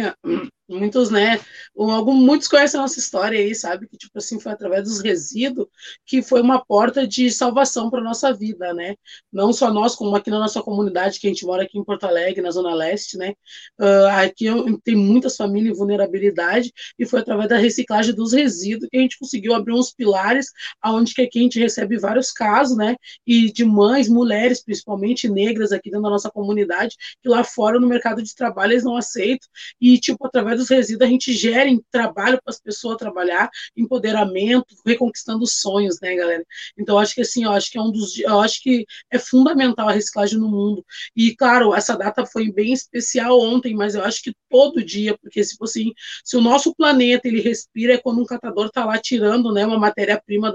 [0.72, 1.40] muitos, né,
[1.78, 5.68] algum, muitos conhecem a nossa história aí, sabe, que tipo assim, foi através dos resíduos
[6.06, 8.96] que foi uma porta de salvação para nossa vida, né,
[9.32, 12.06] não só nós, como aqui na nossa comunidade, que a gente mora aqui em Porto
[12.06, 13.34] Alegre, na Zona Leste, né,
[13.80, 14.46] uh, aqui
[14.84, 19.20] tem muitas famílias em vulnerabilidade, e foi através da reciclagem dos resíduos que a gente
[19.20, 20.48] conseguiu abrir uns pilares,
[20.82, 22.96] aonde que aqui a gente recebe vários casos, né,
[23.28, 27.88] e de mães, mulheres, principalmente negras aqui dentro da nossa comunidade, que lá fora no
[27.88, 32.40] mercado de trabalho eles não aceitam, e tipo, através dos resíduos, a gente gera trabalho
[32.44, 36.46] para as pessoas trabalhar, empoderamento, reconquistando sonhos, né, galera?
[36.78, 39.90] Então, acho que assim, eu acho que é um dos, eu acho que é fundamental
[39.90, 40.86] a reciclagem no mundo.
[41.16, 45.44] E claro, essa data foi bem especial ontem, mas eu acho que todo dia, porque
[45.44, 45.94] se assim,
[46.24, 49.78] se o nosso planeta ele respira é quando um catador está lá tirando, né, uma
[49.80, 50.52] matéria-prima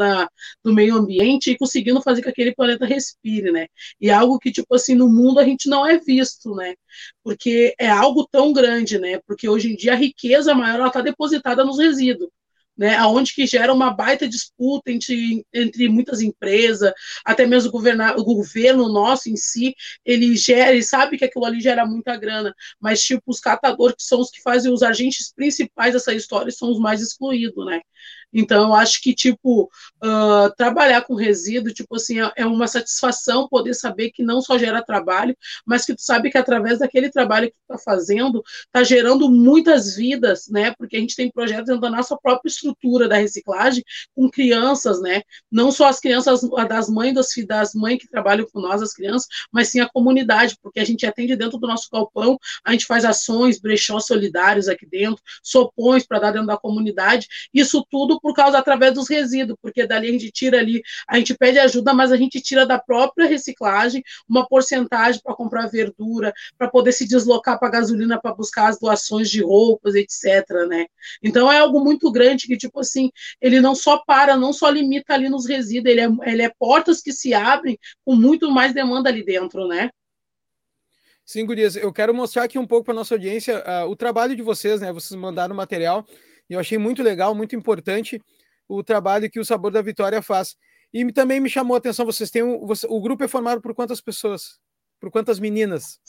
[0.64, 3.66] do meio ambiente e conseguindo fazer que aquele planeta respire, né?
[4.00, 6.74] E algo que tipo assim no mundo a gente não é visto, né?
[7.22, 9.20] Porque é algo tão grande, né?
[9.26, 12.30] Porque hoje em dia a riqueza maior está depositada nos resíduos
[12.76, 16.92] né, aonde que gera uma baita disputa entre, entre muitas empresas,
[17.24, 21.60] até mesmo o, o governo nosso em si, ele gera, ele sabe que aquilo ali
[21.60, 25.94] gera muita grana, mas tipo, os catadores que são os que fazem os agentes principais
[25.94, 27.80] dessa história são os mais excluídos, né?
[28.32, 29.70] Então, eu acho que, tipo,
[30.04, 34.58] uh, trabalhar com resíduo, tipo assim, é, é uma satisfação poder saber que não só
[34.58, 38.82] gera trabalho, mas que tu sabe que através daquele trabalho que tu tá fazendo, tá
[38.84, 40.74] gerando muitas vidas, né?
[40.76, 43.82] Porque a gente tem projetos dentro da nossa própria estrutura da reciclagem
[44.14, 45.22] com crianças, né?
[45.50, 49.28] Não só as crianças das mães, das, das mães que trabalham com nós, as crianças,
[49.50, 53.04] mas sim a comunidade, porque a gente atende dentro do nosso galpão, a gente faz
[53.04, 58.58] ações, brechós solidários aqui dentro, sopões para dar dentro da comunidade, isso tudo por causa
[58.58, 62.16] através dos resíduos, porque dali a gente tira ali, a gente pede ajuda, mas a
[62.16, 67.70] gente tira da própria reciclagem uma porcentagem para comprar verdura, para poder se deslocar para
[67.70, 70.86] gasolina para buscar as doações de roupas, etc, né?
[71.22, 75.14] Então é algo muito grande que tipo assim, ele não só para, não só limita
[75.14, 79.08] ali nos resíduos, ele é, ele é portas que se abrem com muito mais demanda
[79.08, 79.90] ali dentro, né?
[81.24, 84.42] Sim, Gurias, eu quero mostrar aqui um pouco para nossa audiência uh, o trabalho de
[84.42, 84.92] vocês, né?
[84.92, 86.06] Vocês mandaram material
[86.48, 88.20] e eu achei muito legal, muito importante
[88.68, 90.56] o trabalho que o Sabor da Vitória faz.
[90.92, 94.00] E também me chamou a atenção, vocês têm um, o grupo é formado por quantas
[94.00, 94.58] pessoas?
[95.00, 96.00] Por quantas meninas?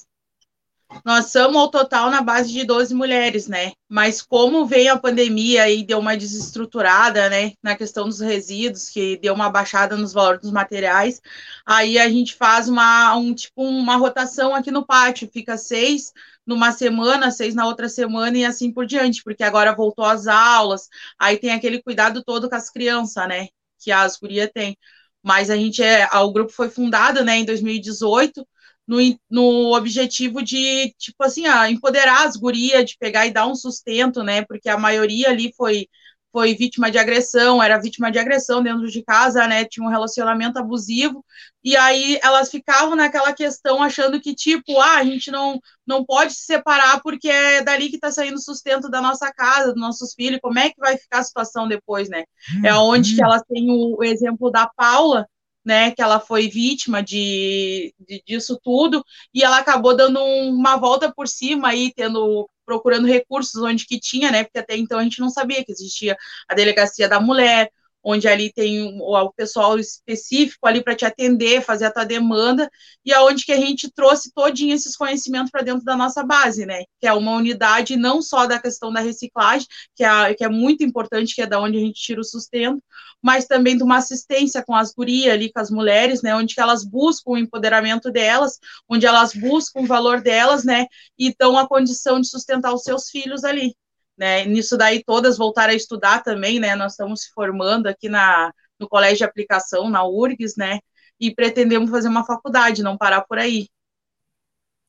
[1.04, 3.74] Nós somos ao total na base de 12 mulheres, né?
[3.90, 9.18] Mas como veio a pandemia e deu uma desestruturada, né, na questão dos resíduos, que
[9.18, 11.22] deu uma baixada nos valores dos materiais,
[11.66, 16.14] aí a gente faz uma um tipo uma rotação aqui no pátio, fica seis
[16.48, 20.88] numa semana, seis na outra semana e assim por diante, porque agora voltou às aulas,
[21.20, 23.50] aí tem aquele cuidado todo com as crianças, né?
[23.80, 24.78] Que as gurias têm.
[25.24, 28.48] Mas a gente é, o grupo foi fundado, né, em 2018,
[28.88, 28.98] no,
[29.30, 34.24] no objetivo de, tipo assim, ah, empoderar as gurias, de pegar e dar um sustento,
[34.24, 34.44] né?
[34.46, 35.88] Porque a maioria ali foi
[36.38, 39.66] foi vítima de agressão, era vítima de agressão dentro de casa, né?
[39.66, 41.26] Tinha um relacionamento abusivo,
[41.64, 46.36] e aí elas ficavam naquela questão achando que, tipo, ah, a gente não, não pode
[46.36, 50.14] se separar porque é dali que está saindo o sustento da nossa casa, dos nossos
[50.14, 52.24] filhos, como é que vai ficar a situação depois, né?
[52.64, 55.28] É onde que elas têm o, o exemplo da Paula,
[55.66, 61.12] né, que ela foi vítima de, de, disso tudo, e ela acabou dando uma volta
[61.12, 65.22] por cima aí, tendo procurando recursos onde que tinha, né, porque até então a gente
[65.22, 66.18] não sabia que existia
[66.50, 67.72] a delegacia da mulher,
[68.10, 72.70] onde ali tem o, pessoal específico ali para te atender, fazer a tua demanda,
[73.06, 76.86] e aonde que a gente trouxe todinho esses conhecimentos para dentro da nossa base, né?
[77.02, 80.86] Que é uma unidade não só da questão da reciclagem, que é, que é muito
[80.86, 82.82] importante, que é da onde a gente tira o sustento,
[83.22, 86.34] mas também de uma assistência com as gurias ali, com as mulheres, né?
[86.34, 90.86] Onde que elas buscam o empoderamento delas, onde elas buscam o valor delas, né?
[91.20, 93.76] E dão a condição de sustentar os seus filhos ali.
[94.18, 96.76] Né, nisso daí todas voltaram a estudar também, né?
[96.76, 100.80] Nós estamos se formando aqui na, no Colégio de Aplicação, na URGS, né?
[101.20, 103.68] E pretendemos fazer uma faculdade, não parar por aí.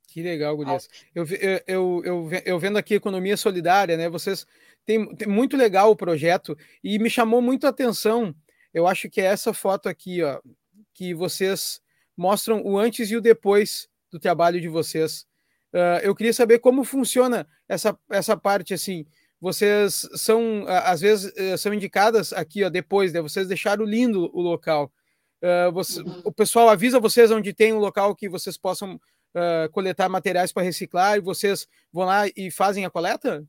[0.09, 0.89] Que legal, Gurias.
[1.15, 1.27] Eu,
[1.67, 4.09] eu, eu, eu, vendo aqui Economia Solidária, né?
[4.09, 4.47] Vocês
[4.87, 8.35] têm, tem muito legal o projeto e me chamou muito a atenção.
[8.73, 10.41] Eu acho que é essa foto aqui, ó,
[10.95, 11.81] que vocês
[12.17, 15.27] mostram o antes e o depois do trabalho de vocês.
[15.73, 19.07] Uh, eu queria saber como funciona essa, essa parte assim
[19.41, 23.21] vocês são, às vezes, eh, são indicadas aqui, ó, depois, né?
[23.21, 24.93] Vocês deixaram lindo o local.
[25.41, 26.23] Uh, você, uhum.
[26.25, 30.65] O pessoal avisa vocês onde tem um local que vocês possam uh, coletar materiais para
[30.65, 33.47] reciclar e vocês vão lá e fazem a coleta?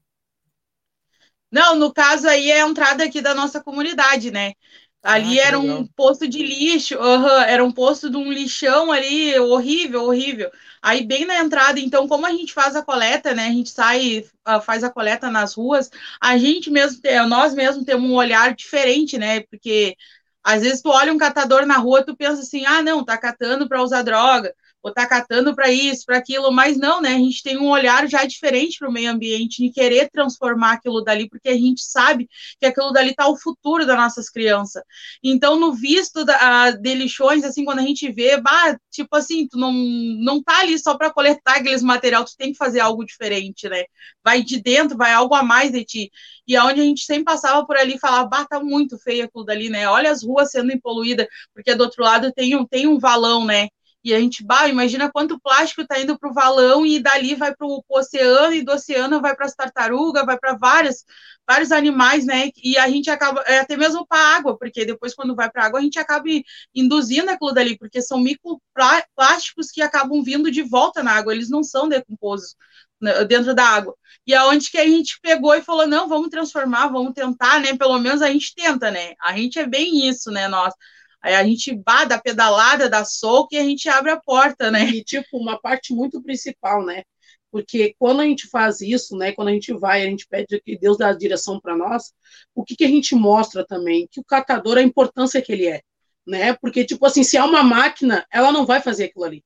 [1.51, 4.53] Não, no caso aí é a entrada aqui da nossa comunidade, né?
[5.01, 9.37] Ali ah, era um posto de lixo, uhum, era um posto de um lixão ali,
[9.39, 10.51] horrível, horrível.
[10.81, 13.47] Aí, bem na entrada, então, como a gente faz a coleta, né?
[13.47, 15.89] A gente sai, uh, faz a coleta nas ruas,
[16.21, 19.41] a gente mesmo, nós mesmos temos um olhar diferente, né?
[19.41, 19.95] Porque
[20.43, 23.67] às vezes tu olha um catador na rua, tu pensa assim, ah, não, tá catando
[23.69, 27.09] para usar droga ou tá catando para isso, para aquilo, mas não, né?
[27.09, 31.01] A gente tem um olhar já diferente para o meio ambiente e querer transformar aquilo
[31.01, 34.81] dali, porque a gente sabe que aquilo dali tá o futuro das nossas crianças.
[35.23, 39.57] Então, no visto da, de lixões, assim, quando a gente vê, bah, tipo assim, tu
[39.57, 43.67] não, não tá ali só para coletar aqueles material, tu tem que fazer algo diferente,
[43.67, 43.83] né?
[44.23, 46.11] Vai de dentro, vai algo a mais de ti.
[46.47, 49.43] E aonde a gente sempre passava por ali e falava, bah, tá muito feio aquilo
[49.43, 49.87] dali, né?
[49.89, 53.67] Olha as ruas sendo poluídas, porque do outro lado tem um, tem um valão, né?
[54.03, 57.53] E a gente, bah, imagina quanto plástico está indo para o valão e dali vai
[57.53, 61.03] para o oceano, e do oceano vai para as tartarugas, vai para vários,
[61.47, 62.49] vários animais, né?
[62.63, 65.63] E a gente acaba, é, até mesmo para a água, porque depois, quando vai para
[65.63, 66.25] a água, a gente acaba
[66.73, 71.63] induzindo aquilo dali, porque são microplásticos que acabam vindo de volta na água, eles não
[71.63, 72.55] são decomposos
[73.01, 73.95] né, dentro da água.
[74.25, 77.75] E aonde que a gente pegou e falou, não, vamos transformar, vamos tentar, né?
[77.77, 79.13] Pelo menos a gente tenta, né?
[79.21, 80.73] A gente é bem isso, né, nós.
[81.21, 84.85] Aí a gente vá da pedalada, dá soco e a gente abre a porta, né?
[84.89, 87.03] E, tipo, uma parte muito principal, né?
[87.51, 89.31] Porque quando a gente faz isso, né?
[89.33, 92.13] Quando a gente vai, a gente pede que Deus dá a direção para nós,
[92.55, 94.07] o que, que a gente mostra também?
[94.11, 95.81] Que o catador, a importância que ele é,
[96.27, 96.53] né?
[96.53, 99.43] Porque, tipo assim, se é uma máquina, ela não vai fazer aquilo ali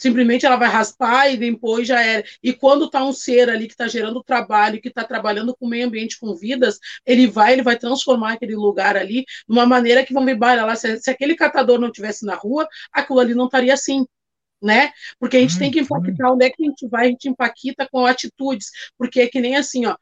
[0.00, 2.24] simplesmente ela vai raspar e depois já era.
[2.42, 5.68] E quando está um ser ali que está gerando trabalho, que está trabalhando com o
[5.68, 10.04] meio ambiente, com vidas, ele vai, ele vai transformar aquele lugar ali de uma maneira
[10.04, 13.44] que vão ver, lá, se, se aquele catador não tivesse na rua, aquilo ali não
[13.44, 14.06] estaria assim
[14.62, 14.90] né?
[15.18, 17.28] Porque a gente hum, tem que impactar onde é que a gente vai, a gente
[17.28, 19.96] impacta com atitudes, porque é que nem assim, ó,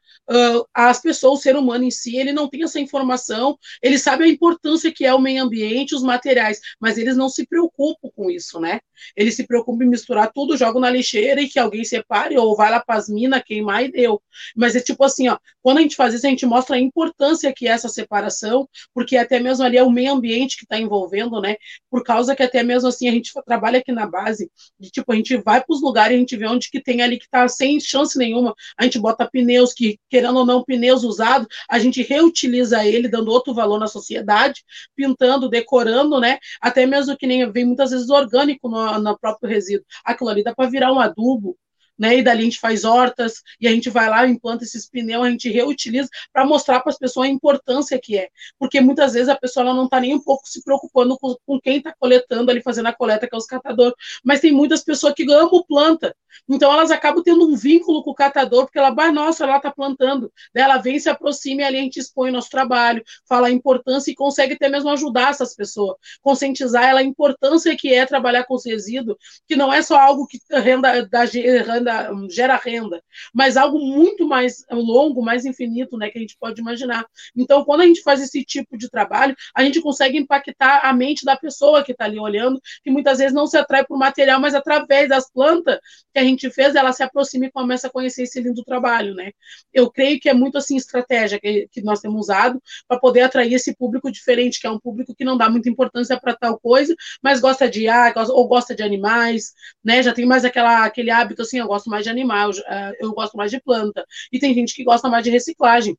[0.73, 4.27] as pessoas, o ser humano em si, ele não tem essa informação, ele sabe a
[4.27, 8.59] importância que é o meio ambiente, os materiais, mas eles não se preocupam com isso,
[8.59, 8.79] né?
[9.15, 12.69] Ele se preocupa em misturar tudo, joga na lixeira e que alguém separe, ou vai
[12.69, 14.21] lá para as minas queimar e deu.
[14.55, 17.53] Mas é tipo assim, ó, quando a gente faz isso, a gente mostra a importância
[17.53, 21.41] que é essa separação, porque até mesmo ali é o meio ambiente que está envolvendo,
[21.41, 21.55] né?
[21.89, 24.48] Por causa que até mesmo assim a gente trabalha aqui na base
[24.79, 27.17] de tipo, a gente vai para os lugares, a gente vê onde que tem ali
[27.17, 31.47] que está sem chance nenhuma, a gente bota pneus que, querendo ou não, pneus usados,
[31.69, 34.63] a gente reutiliza ele, dando outro valor na sociedade,
[34.95, 36.39] pintando, decorando, né?
[36.61, 39.85] Até mesmo que nem vem muitas vezes orgânico no, no próprio resíduo.
[40.03, 41.57] Aquilo ali dá para virar um adubo,
[41.99, 42.17] né?
[42.17, 45.29] E dali a gente faz hortas, e a gente vai lá, implanta esses pneus, a
[45.29, 48.29] gente reutiliza para mostrar para as pessoas a importância que é.
[48.57, 51.77] Porque muitas vezes a pessoa não está nem um pouco se preocupando com, com quem
[51.77, 53.93] está coletando ali, fazendo a coleta, que é os catadores.
[54.23, 56.15] Mas tem muitas pessoas que amam planta.
[56.47, 59.71] Então elas acabam tendo um vínculo com o catador, porque ela, vai, nossa, ela está
[59.71, 60.31] plantando.
[60.53, 63.51] Daí ela vem, se aproxima e ali a gente expõe o nosso trabalho, fala a
[63.51, 68.43] importância e consegue até mesmo ajudar essas pessoas, conscientizar ela a importância que é trabalhar
[68.45, 69.17] com os resíduos,
[69.47, 73.01] que não é só algo que renda, da, renda gera renda,
[73.33, 77.05] mas algo muito mais longo, mais infinito, né, que a gente pode imaginar.
[77.35, 81.25] Então, quando a gente faz esse tipo de trabalho, a gente consegue impactar a mente
[81.25, 84.53] da pessoa que está ali olhando, que muitas vezes não se atrai por material, mas
[84.53, 85.79] através das plantas
[86.13, 89.31] que a gente fez, ela se aproxima e começa a conhecer esse lindo trabalho, né?
[89.73, 93.53] Eu creio que é muito assim estratégia que, que nós temos usado para poder atrair
[93.53, 96.95] esse público diferente, que é um público que não dá muita importância para tal coisa,
[97.21, 99.53] mas gosta de ar, ou gosta de animais,
[99.83, 100.03] né?
[100.03, 102.51] Já tem mais aquela, aquele hábito assim, eu gosto mais de animal,
[102.99, 104.05] eu gosto mais de planta.
[104.31, 105.97] E tem gente que gosta mais de reciclagem.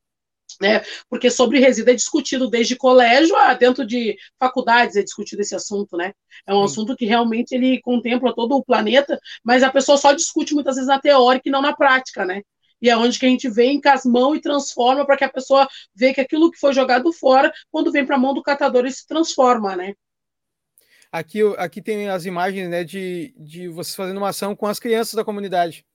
[0.59, 0.81] Né?
[1.09, 5.95] Porque sobre resíduo é discutido desde colégio a dentro de faculdades é discutido esse assunto,
[5.95, 6.13] né?
[6.45, 6.65] É um Sim.
[6.65, 10.87] assunto que realmente ele contempla todo o planeta, mas a pessoa só discute muitas vezes
[10.87, 12.41] na teórica e não na prática, né?
[12.81, 15.29] E é onde que a gente vem com as mãos e transforma para que a
[15.29, 18.81] pessoa vê que aquilo que foi jogado fora, quando vem para a mão do catador,
[18.81, 19.93] ele se transforma, né?
[21.11, 25.13] Aqui, aqui tem as imagens né, de, de vocês fazendo uma ação com as crianças
[25.13, 25.85] da comunidade.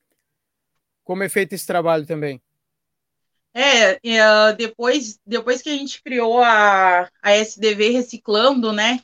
[1.02, 2.40] Como é feito esse trabalho também?
[3.58, 9.00] É, é, depois, depois que a gente criou a, a SDV Reciclando, né?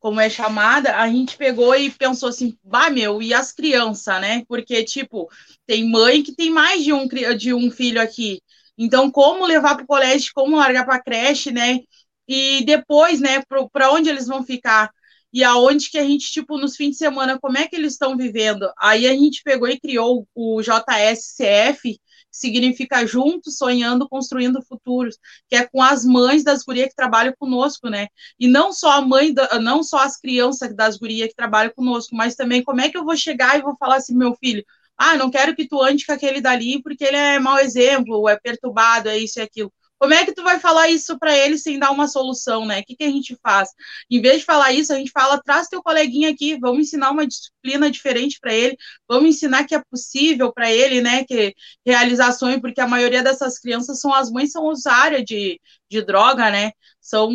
[0.00, 4.44] Como é chamada, a gente pegou e pensou assim, bah, meu, e as crianças, né?
[4.48, 5.30] Porque, tipo,
[5.66, 8.40] tem mãe que tem mais de um, de um filho aqui.
[8.78, 11.80] Então, como levar para o colégio, como largar para a creche, né?
[12.28, 13.42] E depois, né,
[13.72, 14.90] para onde eles vão ficar?
[15.32, 18.16] E aonde que a gente, tipo, nos fins de semana, como é que eles estão
[18.16, 18.70] vivendo?
[18.78, 21.98] Aí a gente pegou e criou o JSCF,
[22.34, 25.16] significa juntos, sonhando, construindo futuros,
[25.48, 28.08] que é com as mães das gurias que trabalham conosco, né?
[28.38, 32.14] E não só a mãe, da, não só as crianças das gurias que trabalham conosco,
[32.16, 34.64] mas também como é que eu vou chegar e vou falar assim, meu filho,
[34.98, 38.36] ah, não quero que tu ande com aquele dali porque ele é mau exemplo, é
[38.38, 39.72] perturbado, é isso e aquilo.
[39.98, 42.80] Como é que tu vai falar isso para ele sem dar uma solução, né?
[42.80, 43.70] O que, que a gente faz?
[44.10, 47.26] Em vez de falar isso, a gente fala: traz teu coleguinha aqui, vamos ensinar uma
[47.26, 48.76] disciplina diferente para ele,
[49.08, 51.24] vamos ensinar que é possível para ele, né?
[51.24, 51.54] Que
[51.86, 55.58] realizar sonho, porque a maioria dessas crianças são as mães são usuárias de,
[55.90, 56.72] de droga, né?
[57.00, 57.30] São,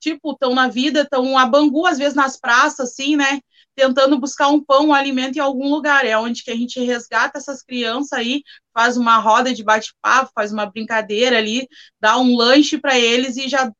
[0.00, 3.40] tipo, estão na vida, estão a bangu, às vezes, nas praças, assim, né?
[3.78, 6.04] Tentando buscar um pão, um alimento em algum lugar.
[6.04, 8.42] É onde que a gente resgata essas crianças aí,
[8.74, 11.68] faz uma roda de bate-papo, faz uma brincadeira ali,
[12.00, 13.72] dá um lanche para eles e já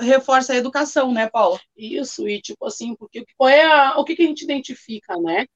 [0.00, 1.58] reforça a educação, né, Paula?
[1.74, 5.46] Isso, e tipo assim, porque qual é a, o que, que a gente identifica, né?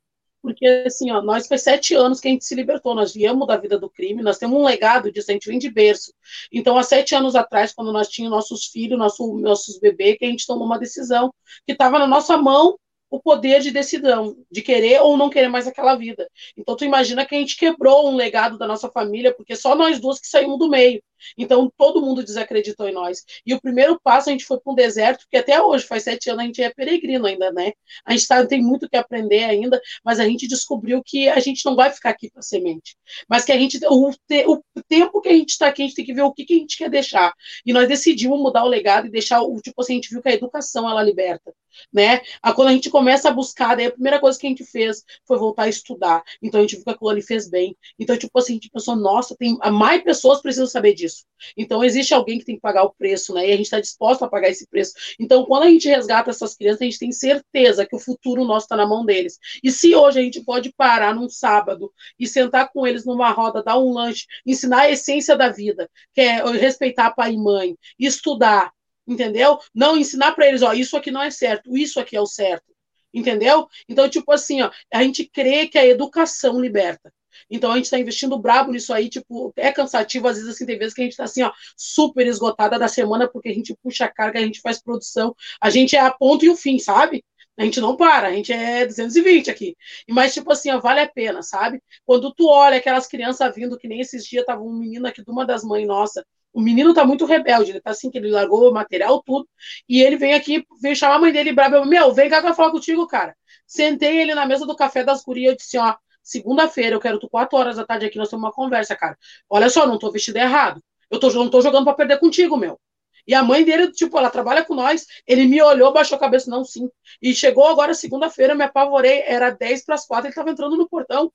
[0.41, 3.59] Porque assim, ó, nós faz sete anos que a gente se libertou, nós viemos da
[3.59, 6.15] vida do crime, nós temos um legado disso, a gente vem de berço.
[6.51, 10.29] Então, há sete anos atrás, quando nós tínhamos nossos filhos, nosso, nossos bebês, que a
[10.29, 11.33] gente tomou uma decisão
[11.67, 12.79] que estava na nossa mão
[13.13, 16.27] o poder de decisão, de querer ou não querer mais aquela vida.
[16.57, 20.01] Então, tu imagina que a gente quebrou um legado da nossa família, porque só nós
[20.01, 21.03] duas que saímos do meio.
[21.37, 23.23] Então, todo mundo desacreditou em nós.
[23.45, 26.31] E o primeiro passo, a gente foi para um deserto, que até hoje, faz sete
[26.31, 27.73] anos, a gente é peregrino ainda, né?
[28.03, 31.67] A gente tá, tem muito que aprender ainda, mas a gente descobriu que a gente
[31.67, 32.97] não vai ficar aqui para semente.
[33.29, 36.05] Mas que a gente, o, o tempo que a gente está aqui, a gente tem
[36.07, 37.35] que ver o que, que a gente quer deixar.
[37.67, 40.31] E nós decidimos mudar o legado e deixar o, tipo assim, a gente viu que
[40.31, 41.53] a educação, ela liberta
[41.93, 42.21] né?
[42.55, 45.39] Quando a gente começa a buscar, daí a primeira coisa que a gente fez foi
[45.39, 46.23] voltar a estudar.
[46.43, 47.77] Então a gente viu que aquilo ali fez bem.
[47.99, 51.25] Então, tipo assim, a gente pensou, nossa, tem mais pessoas precisam saber disso.
[51.57, 53.49] Então existe alguém que tem que pagar o preço, né?
[53.49, 54.95] E a gente está disposto a pagar esse preço.
[55.19, 58.65] Então, quando a gente resgata essas crianças, a gente tem certeza que o futuro nosso
[58.65, 59.39] está na mão deles.
[59.63, 63.63] E se hoje a gente pode parar num sábado e sentar com eles numa roda,
[63.63, 68.73] dar um lanche, ensinar a essência da vida, que é respeitar pai e mãe, estudar,
[69.07, 69.59] entendeu?
[69.75, 72.72] Não ensinar para eles, ó, isso aqui não é certo, isso aqui é o certo,
[73.13, 73.69] entendeu?
[73.89, 77.13] Então, tipo assim, ó, a gente crê que a educação liberta.
[77.51, 80.79] Então a gente está investindo brabo nisso aí, tipo, é cansativo, às vezes assim, tem
[80.79, 84.05] vezes que a gente está assim, ó, super esgotada da semana, porque a gente puxa
[84.07, 87.25] a carga, a gente faz produção, a gente é a ponto e o fim, sabe?
[87.59, 89.77] A gente não para, a gente é 220 aqui.
[90.09, 91.83] Mas, tipo assim, ó, vale a pena, sabe?
[92.05, 95.31] Quando tu olha aquelas crianças vindo, que nem esses dias tava um menino aqui de
[95.31, 98.71] uma das mães nossa, o menino tá muito rebelde, ele tá assim, que ele largou
[98.71, 99.49] o material, tudo,
[99.89, 102.49] e ele vem aqui, veio chamar a mãe dele brava, eu, meu, vem cá que
[102.49, 103.37] eu falar contigo, cara.
[103.67, 107.29] Sentei ele na mesa do café das gurias, eu disse, ó, segunda-feira, eu quero tu
[107.29, 109.17] quatro horas da tarde aqui, nós temos uma conversa, cara.
[109.49, 110.83] Olha só, não tô vestido errado.
[111.11, 112.79] Eu tô, não tô jogando pra perder contigo, meu.
[113.27, 116.51] E a mãe dele, tipo, ela trabalha com nós, ele me olhou, baixou a cabeça,
[116.51, 116.91] não, sim.
[117.21, 120.89] E chegou agora segunda-feira, me apavorei, era 10 para as 4, ele tava entrando no
[120.89, 121.33] portão.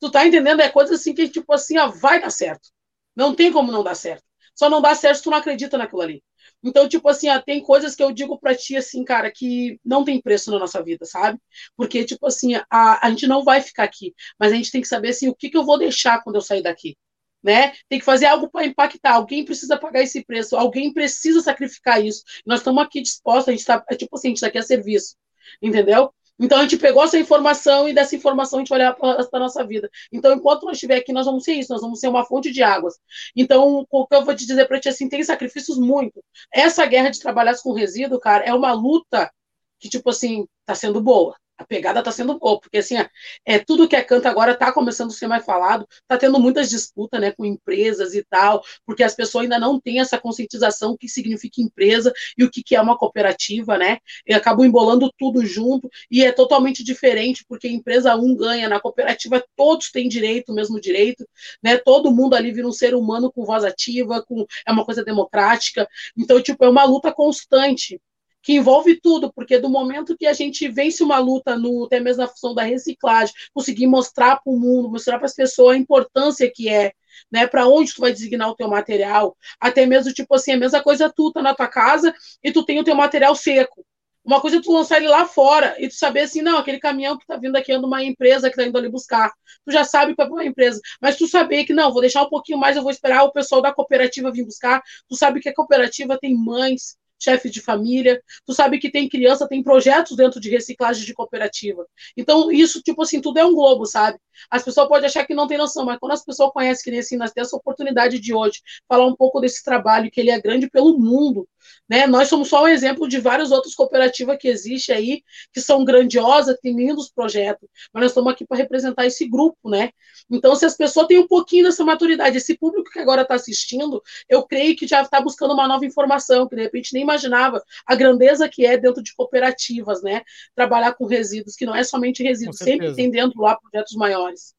[0.00, 0.60] Tu tá entendendo?
[0.62, 2.70] É coisa assim que, tipo assim, ó, vai dar certo.
[3.14, 4.24] Não tem como não dar certo.
[4.60, 6.22] Só não dá certo se tu não acredita naquilo ali.
[6.62, 10.04] Então, tipo assim, ó, tem coisas que eu digo pra ti, assim, cara, que não
[10.04, 11.38] tem preço na nossa vida, sabe?
[11.74, 14.86] Porque, tipo assim, a, a gente não vai ficar aqui, mas a gente tem que
[14.86, 16.94] saber, assim, o que, que eu vou deixar quando eu sair daqui,
[17.42, 17.72] né?
[17.88, 22.22] Tem que fazer algo para impactar, alguém precisa pagar esse preço, alguém precisa sacrificar isso.
[22.44, 24.62] Nós estamos aqui dispostos, a gente tá, é tipo assim, a gente está aqui a
[24.62, 25.16] serviço,
[25.62, 26.12] entendeu?
[26.40, 29.38] Então a gente pegou essa informação e dessa informação a gente vai olhar para a
[29.38, 29.90] nossa vida.
[30.10, 32.62] Então, enquanto nós estiver aqui, nós vamos ser isso, nós vamos ser uma fonte de
[32.62, 32.94] águas.
[33.36, 36.24] Então, o que eu vou te dizer para ti assim, tem sacrifícios muito.
[36.52, 39.30] Essa guerra de trabalhar com resíduo, cara, é uma luta
[39.78, 41.36] que, tipo assim, tá sendo boa.
[41.60, 42.96] A pegada está sendo boa, porque assim,
[43.44, 46.70] é, tudo que é canto agora está começando a ser mais falado, está tendo muitas
[46.70, 51.06] disputas né, com empresas e tal, porque as pessoas ainda não têm essa conscientização que
[51.06, 53.98] significa empresa e o que, que é uma cooperativa, né?
[54.26, 59.44] E acabam embolando tudo junto, e é totalmente diferente, porque empresa um ganha, na cooperativa
[59.54, 61.28] todos têm direito, o mesmo direito,
[61.62, 61.76] né?
[61.76, 65.86] Todo mundo ali vira um ser humano com voz ativa, com é uma coisa democrática.
[66.16, 68.00] Então, tipo, é uma luta constante
[68.42, 72.22] que envolve tudo, porque do momento que a gente vence uma luta no até mesmo
[72.22, 76.50] na função da reciclagem, conseguir mostrar para o mundo, mostrar para as pessoas a importância
[76.52, 76.92] que é,
[77.30, 80.82] né, para onde tu vai designar o teu material, até mesmo tipo assim, a mesma
[80.82, 83.84] coisa tu tá na tua casa e tu tem o teu material seco.
[84.22, 87.16] Uma coisa é tu lançar ele lá fora e tu saber assim, não, aquele caminhão
[87.16, 89.32] que tá vindo aqui é uma empresa que tá indo ali buscar.
[89.64, 90.78] Tu já sabe que é uma empresa.
[91.00, 93.62] Mas tu saber que, não, vou deixar um pouquinho mais, eu vou esperar o pessoal
[93.62, 94.82] da cooperativa vir buscar.
[95.08, 99.48] Tu sabe que a cooperativa tem mães, chefe de família, tu sabe que tem criança,
[99.48, 101.86] tem projetos dentro de reciclagem de cooperativa.
[102.16, 104.18] Então, isso, tipo assim, tudo é um globo, sabe?
[104.50, 107.00] As pessoas podem achar que não tem noção, mas quando as pessoas conhecem que nem
[107.00, 110.40] assim, nós temos essa oportunidade de hoje falar um pouco desse trabalho, que ele é
[110.40, 111.46] grande pelo mundo,
[111.88, 112.06] né?
[112.06, 116.56] Nós somos só um exemplo de várias outras cooperativas que existem aí, que são grandiosas,
[116.56, 119.90] que têm lindos projetos, mas nós estamos aqui para representar esse grupo, né?
[120.30, 124.02] Então, se as pessoas têm um pouquinho dessa maturidade, esse público que agora está assistindo,
[124.28, 127.94] eu creio que já está buscando uma nova informação, que de repente nem imaginava a
[127.94, 130.22] grandeza que é dentro de cooperativas, né?
[130.54, 134.54] Trabalhar com resíduos, que não é somente resíduos, sempre tem dentro lá projetos maiores.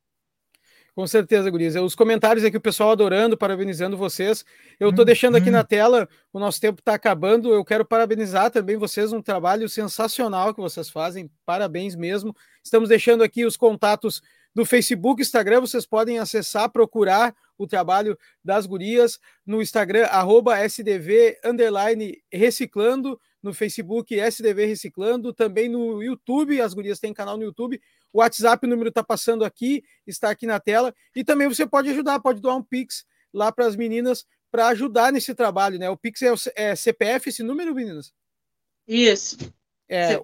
[0.93, 1.75] Com certeza, Gurias.
[1.75, 4.43] Os comentários aqui, o pessoal adorando, parabenizando vocês.
[4.77, 7.53] Eu estou deixando aqui na tela, o nosso tempo está acabando.
[7.53, 11.31] Eu quero parabenizar também vocês, um trabalho sensacional que vocês fazem.
[11.45, 12.35] Parabéns mesmo.
[12.61, 14.21] Estamos deixando aqui os contatos
[14.53, 21.37] do Facebook, Instagram, vocês podem acessar, procurar o trabalho das gurias no Instagram, arroba SDV
[22.31, 27.81] reciclando, no Facebook SDV Reciclando, também no YouTube, as gurias têm canal no YouTube.
[28.13, 30.93] O WhatsApp, o número está passando aqui, está aqui na tela.
[31.15, 35.13] E também você pode ajudar, pode doar um Pix lá para as meninas para ajudar
[35.13, 35.89] nesse trabalho, né?
[35.89, 38.13] O Pix é, o, é CPF, esse número, meninas?
[38.85, 39.37] Isso.
[39.87, 40.17] É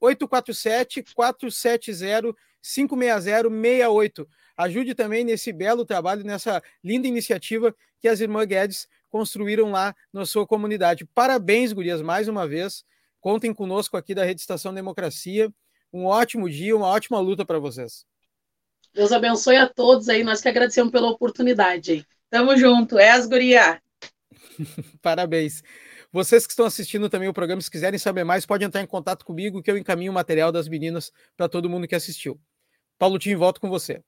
[0.00, 4.28] 847 470 56068.
[4.56, 10.24] Ajude também nesse belo trabalho, nessa linda iniciativa que as irmãs Guedes construíram lá na
[10.24, 11.04] sua comunidade.
[11.04, 12.84] Parabéns, gurias, mais uma vez.
[13.20, 15.52] Contem conosco aqui da Rede Estação Democracia.
[15.92, 18.06] Um ótimo dia, uma ótima luta para vocês.
[18.94, 20.24] Deus abençoe a todos aí.
[20.24, 22.06] Nós que agradecemos pela oportunidade.
[22.30, 22.98] Tamo junto.
[22.98, 23.78] É as gurias.
[25.02, 25.62] Parabéns.
[26.10, 29.24] Vocês que estão assistindo também o programa, se quiserem saber mais, podem entrar em contato
[29.24, 32.38] comigo que eu encaminho o material das meninas para todo mundo que assistiu.
[32.98, 34.02] Paulo Tim, volto com você.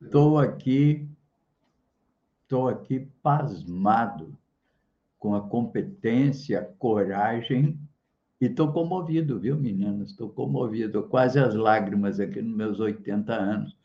[0.00, 1.06] Estou aqui,
[2.42, 4.34] estou aqui pasmado
[5.18, 7.78] com a competência, a coragem
[8.40, 10.10] e estou comovido, viu, meninas?
[10.10, 13.76] Estou comovido, quase as lágrimas aqui nos meus 80 anos.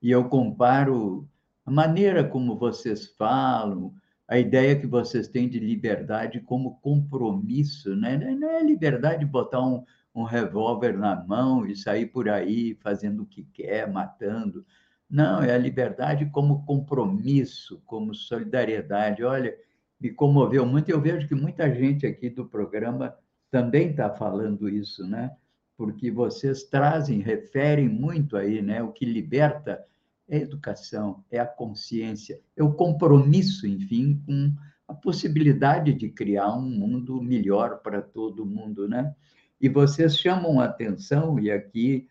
[0.00, 1.28] E eu comparo
[1.66, 3.92] a maneira como vocês falam,
[4.26, 8.16] a ideia que vocês têm de liberdade como compromisso, né?
[8.16, 9.84] Não é liberdade de botar um,
[10.14, 14.64] um revólver na mão e sair por aí fazendo o que quer, matando.
[15.08, 19.22] Não, é a liberdade como compromisso, como solidariedade.
[19.22, 19.54] Olha,
[20.00, 20.90] me comoveu muito.
[20.90, 23.14] Eu vejo que muita gente aqui do programa
[23.50, 25.30] também está falando isso, né?
[25.76, 28.82] Porque vocês trazem, referem muito aí, né?
[28.82, 29.84] O que liberta
[30.28, 34.52] é a educação, é a consciência, é o compromisso, enfim, com
[34.86, 39.14] a possibilidade de criar um mundo melhor para todo mundo, né?
[39.60, 42.08] E vocês chamam a atenção, e aqui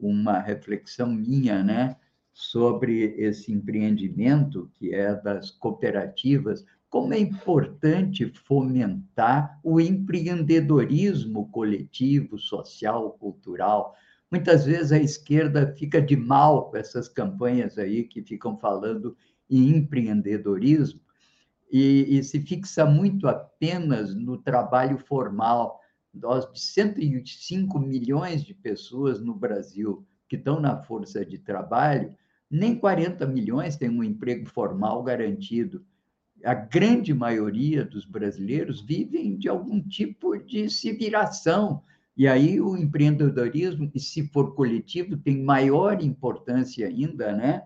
[0.00, 1.96] uma reflexão minha, né,
[2.32, 13.12] sobre esse empreendimento que é das cooperativas, como é importante fomentar o empreendedorismo coletivo, social,
[13.12, 13.94] cultural,
[14.30, 19.16] Muitas vezes a esquerda fica de mal com essas campanhas aí que ficam falando
[19.48, 21.00] em empreendedorismo
[21.72, 25.80] e, e se fixa muito apenas no trabalho formal.
[26.12, 32.14] Nós, de 105 milhões de pessoas no Brasil que estão na força de trabalho,
[32.50, 35.84] nem 40 milhões têm um emprego formal garantido.
[36.44, 41.82] A grande maioria dos brasileiros vivem de algum tipo de se viração,
[42.16, 47.62] e aí o empreendedorismo, e se for coletivo, tem maior importância ainda, né?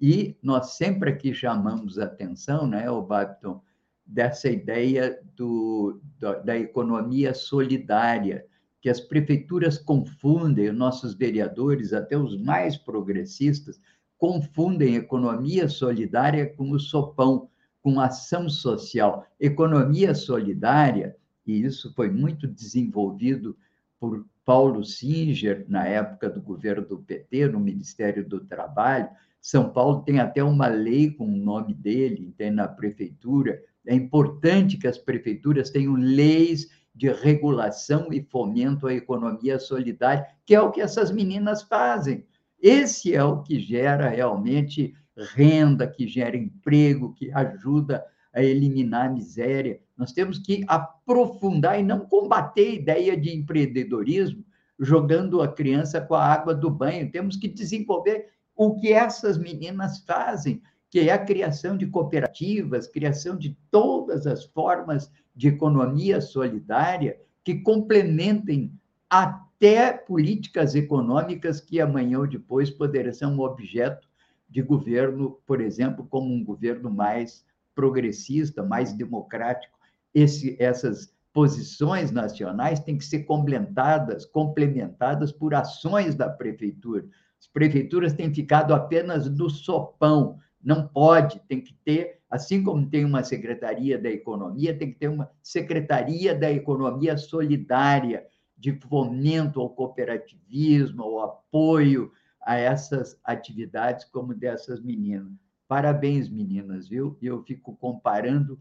[0.00, 3.60] E nós sempre aqui chamamos a atenção, né, o Babton,
[4.06, 8.44] dessa ideia do, da economia solidária,
[8.80, 13.80] que as prefeituras confundem, nossos vereadores, até os mais progressistas,
[14.16, 17.48] confundem economia solidária com o sopão,
[17.82, 19.26] com ação social.
[19.38, 21.16] Economia solidária
[21.46, 23.56] e isso foi muito desenvolvido
[23.98, 29.08] por Paulo Singer, na época do governo do PT, no Ministério do Trabalho.
[29.40, 33.62] São Paulo tem até uma lei com o nome dele, tem na prefeitura.
[33.86, 40.54] É importante que as prefeituras tenham leis de regulação e fomento à economia solidária, que
[40.54, 42.24] é o que essas meninas fazem.
[42.60, 49.12] Esse é o que gera realmente renda, que gera emprego, que ajuda a eliminar a
[49.12, 49.80] miséria.
[49.96, 54.44] Nós temos que aprofundar e não combater a ideia de empreendedorismo
[54.78, 57.10] jogando a criança com a água do banho.
[57.10, 63.36] Temos que desenvolver o que essas meninas fazem, que é a criação de cooperativas, criação
[63.36, 68.72] de todas as formas de economia solidária que complementem
[69.08, 74.08] até políticas econômicas que amanhã ou depois poderão ser um objeto
[74.50, 77.44] de governo, por exemplo, como um governo mais
[77.74, 79.78] progressista, mais democrático.
[80.12, 87.04] Esse, essas posições nacionais têm que ser complementadas, complementadas por ações da prefeitura.
[87.38, 93.04] As prefeituras têm ficado apenas do sopão, não pode, tem que ter, assim como tem
[93.04, 98.26] uma secretaria da economia, tem que ter uma secretaria da economia solidária,
[98.58, 105.32] de fomento ao cooperativismo, ao apoio a essas atividades como dessas meninas.
[105.68, 107.16] Parabéns, meninas, viu?
[107.22, 108.60] Eu fico comparando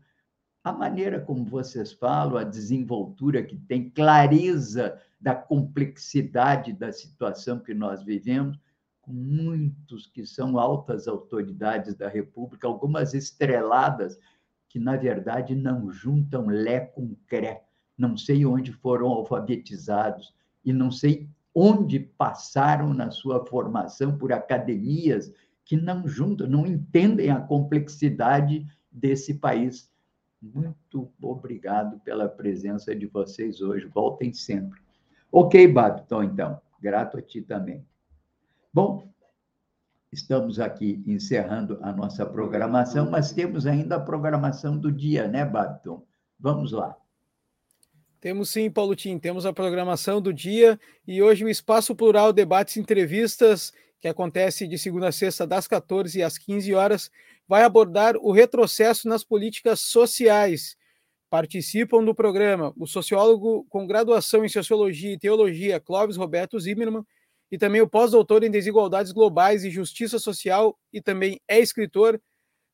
[0.64, 7.74] a maneira como vocês falam, a desenvoltura que tem, clareza da complexidade da situação que
[7.74, 8.60] nós vivemos,
[9.02, 14.20] com muitos que são altas autoridades da República, algumas estreladas,
[14.68, 17.64] que, na verdade, não juntam lé com cré.
[17.98, 25.34] Não sei onde foram alfabetizados e não sei onde passaram na sua formação por academias
[25.66, 29.92] que não juntam, não entendem a complexidade desse país.
[30.42, 33.86] Muito obrigado pela presença de vocês hoje.
[33.88, 34.80] Voltem sempre.
[35.32, 36.62] Ok, Babton, então.
[36.82, 37.86] Grato a ti também.
[38.74, 39.12] Bom,
[40.12, 46.04] estamos aqui encerrando a nossa programação, mas temos ainda a programação do dia, né, Babton?
[46.40, 46.96] Vamos lá.
[48.22, 52.76] Temos sim, Paulo Tim, temos a programação do dia e hoje o Espaço Plural Debates
[52.76, 57.10] e Entrevistas, que acontece de segunda a sexta, das 14 às 15 horas,
[57.48, 60.76] vai abordar o retrocesso nas políticas sociais.
[61.30, 67.06] Participam do programa o sociólogo com graduação em Sociologia e Teologia, Clóvis Roberto Zimmermann,
[67.50, 72.22] e também o pós-doutor em Desigualdades Globais e Justiça Social e também é escritor,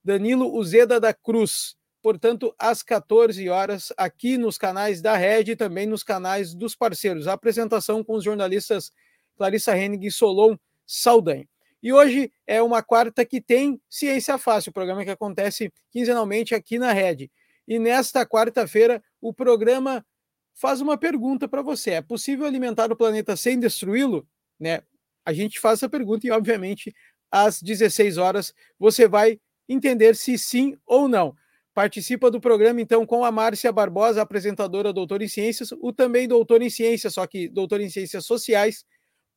[0.04, 1.76] Danilo Uzeda da Cruz.
[2.06, 7.28] Portanto, às 14 horas, aqui nos canais da Rede e também nos canais dos parceiros.
[7.28, 8.92] A apresentação com os jornalistas
[9.36, 11.50] Clarissa Henning e Solon Saldanha.
[11.82, 16.78] E hoje é uma quarta que tem Ciência Fácil, o programa que acontece quinzenalmente aqui
[16.78, 17.32] na Rede.
[17.68, 20.06] E nesta quarta-feira, o programa
[20.54, 24.28] faz uma pergunta para você: é possível alimentar o planeta sem destruí-lo?
[24.60, 24.84] né?
[25.26, 26.94] A gente faz essa pergunta e, obviamente,
[27.32, 31.36] às 16 horas você vai entender se sim ou não.
[31.76, 36.62] Participa do programa, então, com a Márcia Barbosa, apresentadora doutora em ciências, o também doutor
[36.62, 38.86] em ciências, só que doutor em ciências sociais,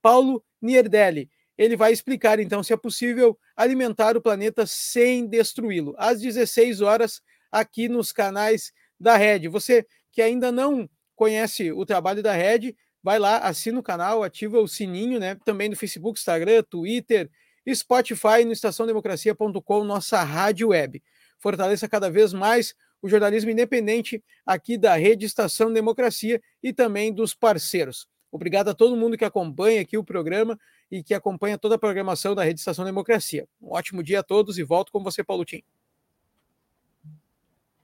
[0.00, 1.28] Paulo Nierdelli.
[1.58, 5.96] Ele vai explicar, então, se é possível alimentar o planeta sem destruí-lo.
[5.98, 7.20] Às 16 horas,
[7.50, 8.70] aqui nos canais
[9.00, 9.48] da Rede.
[9.48, 14.60] Você que ainda não conhece o trabalho da Rede, vai lá, assina o canal, ativa
[14.60, 15.36] o sininho, né?
[15.44, 17.28] Também no Facebook, Instagram, Twitter,
[17.74, 21.02] Spotify, no estaçãodemocracia.com, nossa rádio web.
[21.38, 27.34] Fortaleça cada vez mais o jornalismo independente aqui da Rede Estação Democracia e também dos
[27.34, 28.08] parceiros.
[28.30, 30.58] Obrigado a todo mundo que acompanha aqui o programa
[30.90, 33.48] e que acompanha toda a programação da Rede Estação Democracia.
[33.60, 35.62] Um ótimo dia a todos e volto com você, Paulo Tim.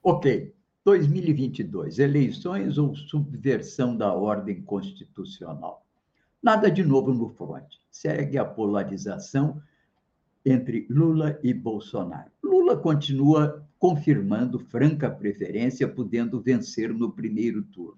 [0.03, 0.53] Ok.
[0.83, 5.83] 2022, eleições ou subversão da ordem constitucional.
[6.43, 7.79] Nada de novo no fronte.
[7.89, 9.59] Segue a polarização
[10.45, 12.31] entre Lula e Bolsonaro.
[12.43, 17.97] Lula continua confirmando franca preferência, podendo vencer no primeiro turno.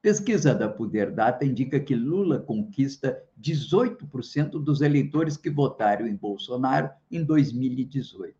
[0.00, 6.90] Pesquisa da Poder Data indica que Lula conquista 18% dos eleitores que votaram em Bolsonaro
[7.10, 8.34] em 2018.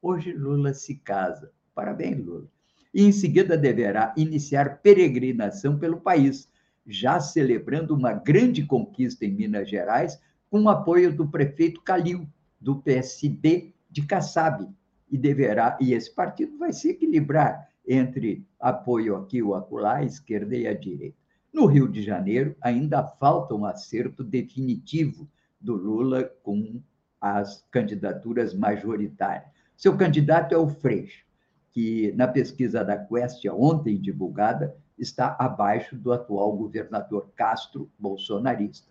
[0.00, 1.52] Hoje Lula se casa.
[1.74, 2.48] Parabéns, Lula
[2.94, 6.48] e em seguida deverá iniciar peregrinação pelo país,
[6.86, 12.28] já celebrando uma grande conquista em Minas Gerais com o apoio do prefeito Calil,
[12.64, 14.66] do PSD de Kassab,
[15.10, 20.56] e deverá e esse partido vai se equilibrar entre apoio aqui ou acolá, a esquerda
[20.56, 21.16] e a direita.
[21.52, 25.28] No Rio de Janeiro, ainda falta um acerto definitivo
[25.60, 26.80] do Lula com
[27.20, 29.48] as candidaturas majoritárias.
[29.76, 31.24] Seu candidato é o Freixo
[31.74, 38.88] que na pesquisa da Quest, ontem divulgada, está abaixo do atual governador Castro, bolsonarista.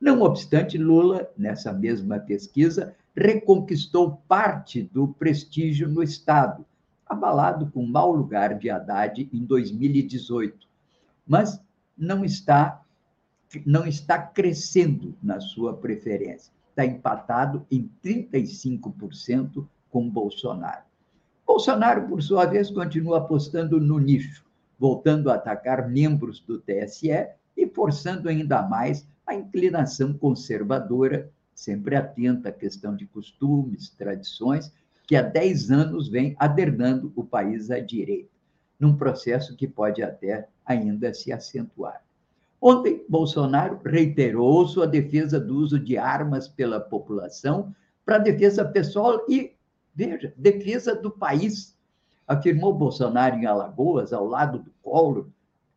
[0.00, 6.64] Não obstante, Lula, nessa mesma pesquisa, reconquistou parte do prestígio no Estado,
[7.06, 10.68] abalado com o mau lugar de Haddad em 2018,
[11.26, 11.60] mas
[11.96, 12.82] não está,
[13.66, 16.52] não está crescendo na sua preferência.
[16.70, 20.84] Está empatado em 35% com Bolsonaro.
[21.46, 24.44] Bolsonaro, por sua vez, continua apostando no nicho,
[24.78, 31.30] voltando a atacar membros do TSE e forçando ainda mais a inclinação conservadora,
[31.60, 34.72] sempre atenta à questão de costumes, tradições,
[35.06, 38.30] que há 10 anos vem adernando o país à direita,
[38.78, 42.02] num processo que pode até ainda se acentuar.
[42.60, 49.52] Ontem, Bolsonaro reiterou sua defesa do uso de armas pela população para defesa pessoal e
[49.94, 51.76] Veja, defesa do país,
[52.26, 55.28] afirmou Bolsonaro em Alagoas, ao lado do Collor,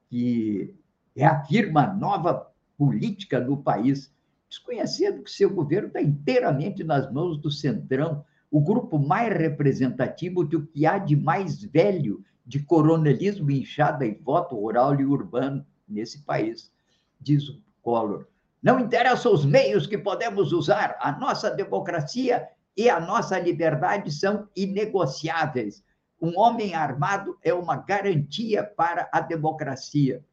[0.10, 0.74] que
[1.16, 4.14] reafirma a nova política do país,
[4.54, 10.68] desconhecendo que seu governo está inteiramente nas mãos do Centrão, o grupo mais representativo do
[10.68, 16.72] que há de mais velho de coronelismo, inchada e voto rural e urbano nesse país,
[17.20, 18.28] diz o Collor.
[18.62, 22.48] Não interessam os meios que podemos usar, a nossa democracia
[22.78, 25.84] e a nossa liberdade são inegociáveis.
[26.22, 30.24] Um homem armado é uma garantia para a democracia.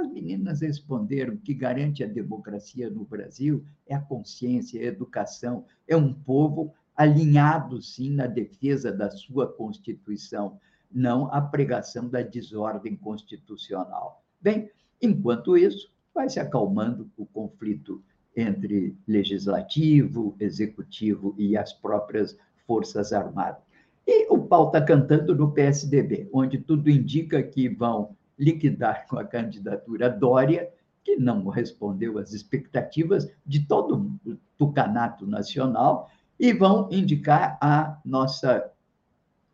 [0.00, 5.94] As meninas responderam que garante a democracia no Brasil é a consciência, a educação, é
[5.94, 10.58] um povo alinhado, sim, na defesa da sua Constituição,
[10.90, 14.24] não a pregação da desordem constitucional.
[14.40, 14.70] Bem,
[15.02, 18.02] enquanto isso, vai se acalmando o conflito
[18.34, 23.62] entre legislativo, executivo e as próprias Forças Armadas.
[24.06, 29.24] E o pau está cantando no PSDB, onde tudo indica que vão liquidar com a
[29.24, 30.68] candidatura Dória,
[31.04, 38.72] que não respondeu às expectativas de todo o tucanato nacional, e vão indicar a nossa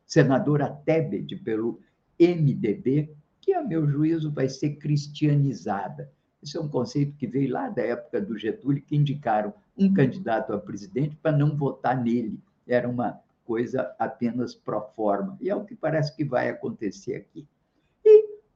[0.07, 1.81] senadora Tebet pelo
[2.19, 6.11] MDB, que, a meu juízo, vai ser cristianizada.
[6.41, 10.53] Isso é um conceito que veio lá da época do Getúlio, que indicaram um candidato
[10.53, 12.39] a presidente para não votar nele.
[12.67, 15.37] Era uma coisa apenas pro forma.
[15.41, 17.47] E é o que parece que vai acontecer aqui.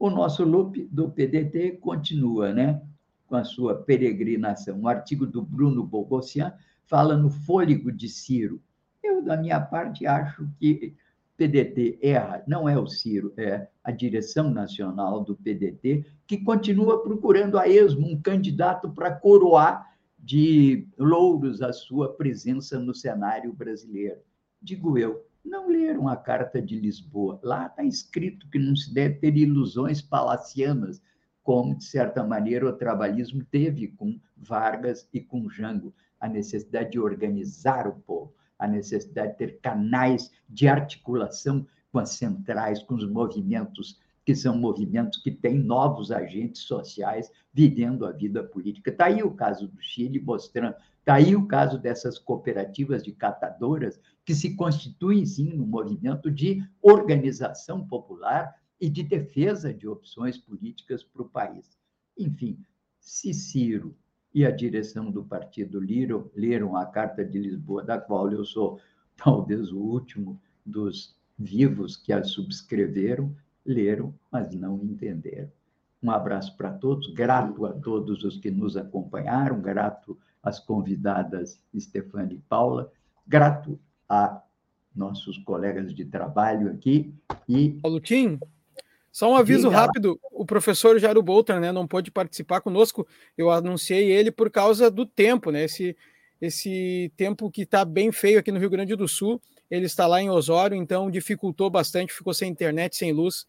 [0.01, 2.80] O nosso loop do PDT continua, né?
[3.26, 4.80] Com a sua peregrinação.
[4.80, 6.55] Um artigo do Bruno Bogossian
[6.86, 8.62] fala no fôlego de Ciro.
[9.03, 10.96] Eu, da minha parte, acho que
[11.36, 17.59] PDT erra, não é o Ciro, é a direção nacional do PDT, que continua procurando
[17.59, 19.86] a esmo um candidato para coroar
[20.18, 24.20] de louros a sua presença no cenário brasileiro.
[24.62, 27.41] Digo eu, não leram a Carta de Lisboa.
[27.43, 31.03] Lá está escrito que não se deve ter ilusões palacianas,
[31.43, 37.01] como, de certa maneira, o trabalhismo teve com Vargas e com Jango, a necessidade de
[37.01, 43.11] organizar o povo a necessidade de ter canais de articulação com as centrais, com os
[43.11, 43.99] movimentos,
[44.31, 48.89] que são movimentos que têm novos agentes sociais vivendo a vida política.
[48.89, 54.01] Está aí o caso do Chile mostrando, está aí o caso dessas cooperativas de catadoras
[54.24, 61.03] que se constituem, sim, no movimento de organização popular e de defesa de opções políticas
[61.03, 61.76] para o país.
[62.16, 62.57] Enfim,
[63.01, 63.97] se Ciro
[64.33, 68.78] e a direção do partido leram, leram a Carta de Lisboa, da qual eu sou
[69.18, 75.50] talvez o último dos vivos que a subscreveram, leram, mas não entenderam.
[76.02, 82.36] Um abraço para todos, grato a todos os que nos acompanharam, grato às convidadas Stefane
[82.36, 82.90] e Paula,
[83.26, 84.42] grato a
[84.94, 87.14] nossos colegas de trabalho aqui
[87.48, 87.70] e.
[87.82, 88.40] Paulo Tim,
[89.12, 89.80] só um aviso Diga.
[89.80, 93.06] rápido: o professor Jairo Bolter né, não pôde participar conosco.
[93.36, 95.64] Eu anunciei ele por causa do tempo, né?
[95.64, 95.96] Esse,
[96.40, 99.40] esse tempo que está bem feio aqui no Rio Grande do Sul.
[99.70, 103.46] Ele está lá em Osório, então dificultou bastante, ficou sem internet, sem luz.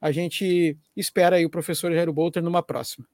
[0.00, 3.06] A gente espera aí o professor Jairo Bolter numa próxima.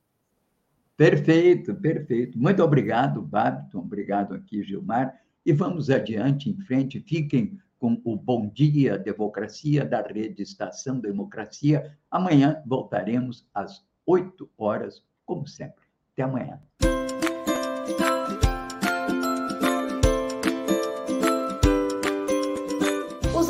[0.97, 2.39] Perfeito, perfeito.
[2.39, 3.79] Muito obrigado, Babton.
[3.79, 5.19] Obrigado aqui, Gilmar.
[5.45, 7.01] E vamos adiante, em frente.
[7.01, 11.97] Fiquem com o Bom Dia Democracia da Rede Estação Democracia.
[12.11, 15.83] Amanhã voltaremos às 8 horas, como sempre.
[16.13, 16.61] Até amanhã.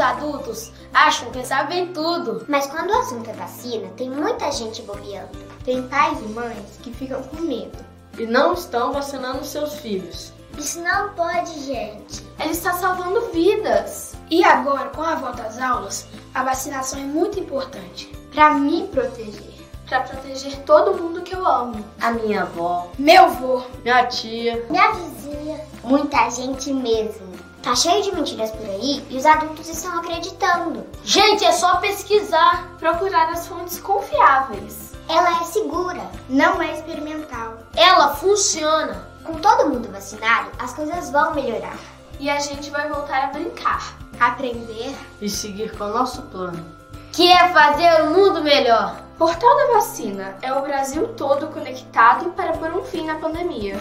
[0.03, 2.45] Adultos acham que sabem tudo.
[2.49, 5.39] Mas quando o assunto é vacina, tem muita gente bobeando.
[5.65, 7.79] Tem pais e mães que ficam com medo
[8.19, 10.33] e não estão vacinando seus filhos.
[10.59, 12.27] Isso não pode, gente.
[12.39, 14.15] Ele está salvando vidas.
[14.31, 19.53] E agora, com a volta às aulas, a vacinação é muito importante para me proteger.
[19.89, 21.85] para proteger todo mundo que eu amo.
[22.01, 23.63] A minha avó, Meu vô.
[23.83, 24.65] minha tia.
[24.71, 25.61] Minha vizinha.
[25.85, 27.32] Muita gente mesmo.
[27.63, 30.85] Tá cheio de mentiras por aí e os adultos estão acreditando.
[31.05, 34.93] Gente, é só pesquisar, procurar as fontes confiáveis.
[35.09, 37.59] Ela é segura, não é experimental.
[37.77, 41.79] Ela funciona Com todo mundo vacinado, as coisas vão melhorar.
[42.19, 43.95] e a gente vai voltar a brincar.
[44.19, 44.95] Aprender.
[45.21, 46.65] E seguir com o nosso plano.
[47.13, 48.97] Que é fazer o mundo melhor.
[49.19, 53.81] Portal da Vacina é o Brasil todo conectado para pôr um fim na pandemia.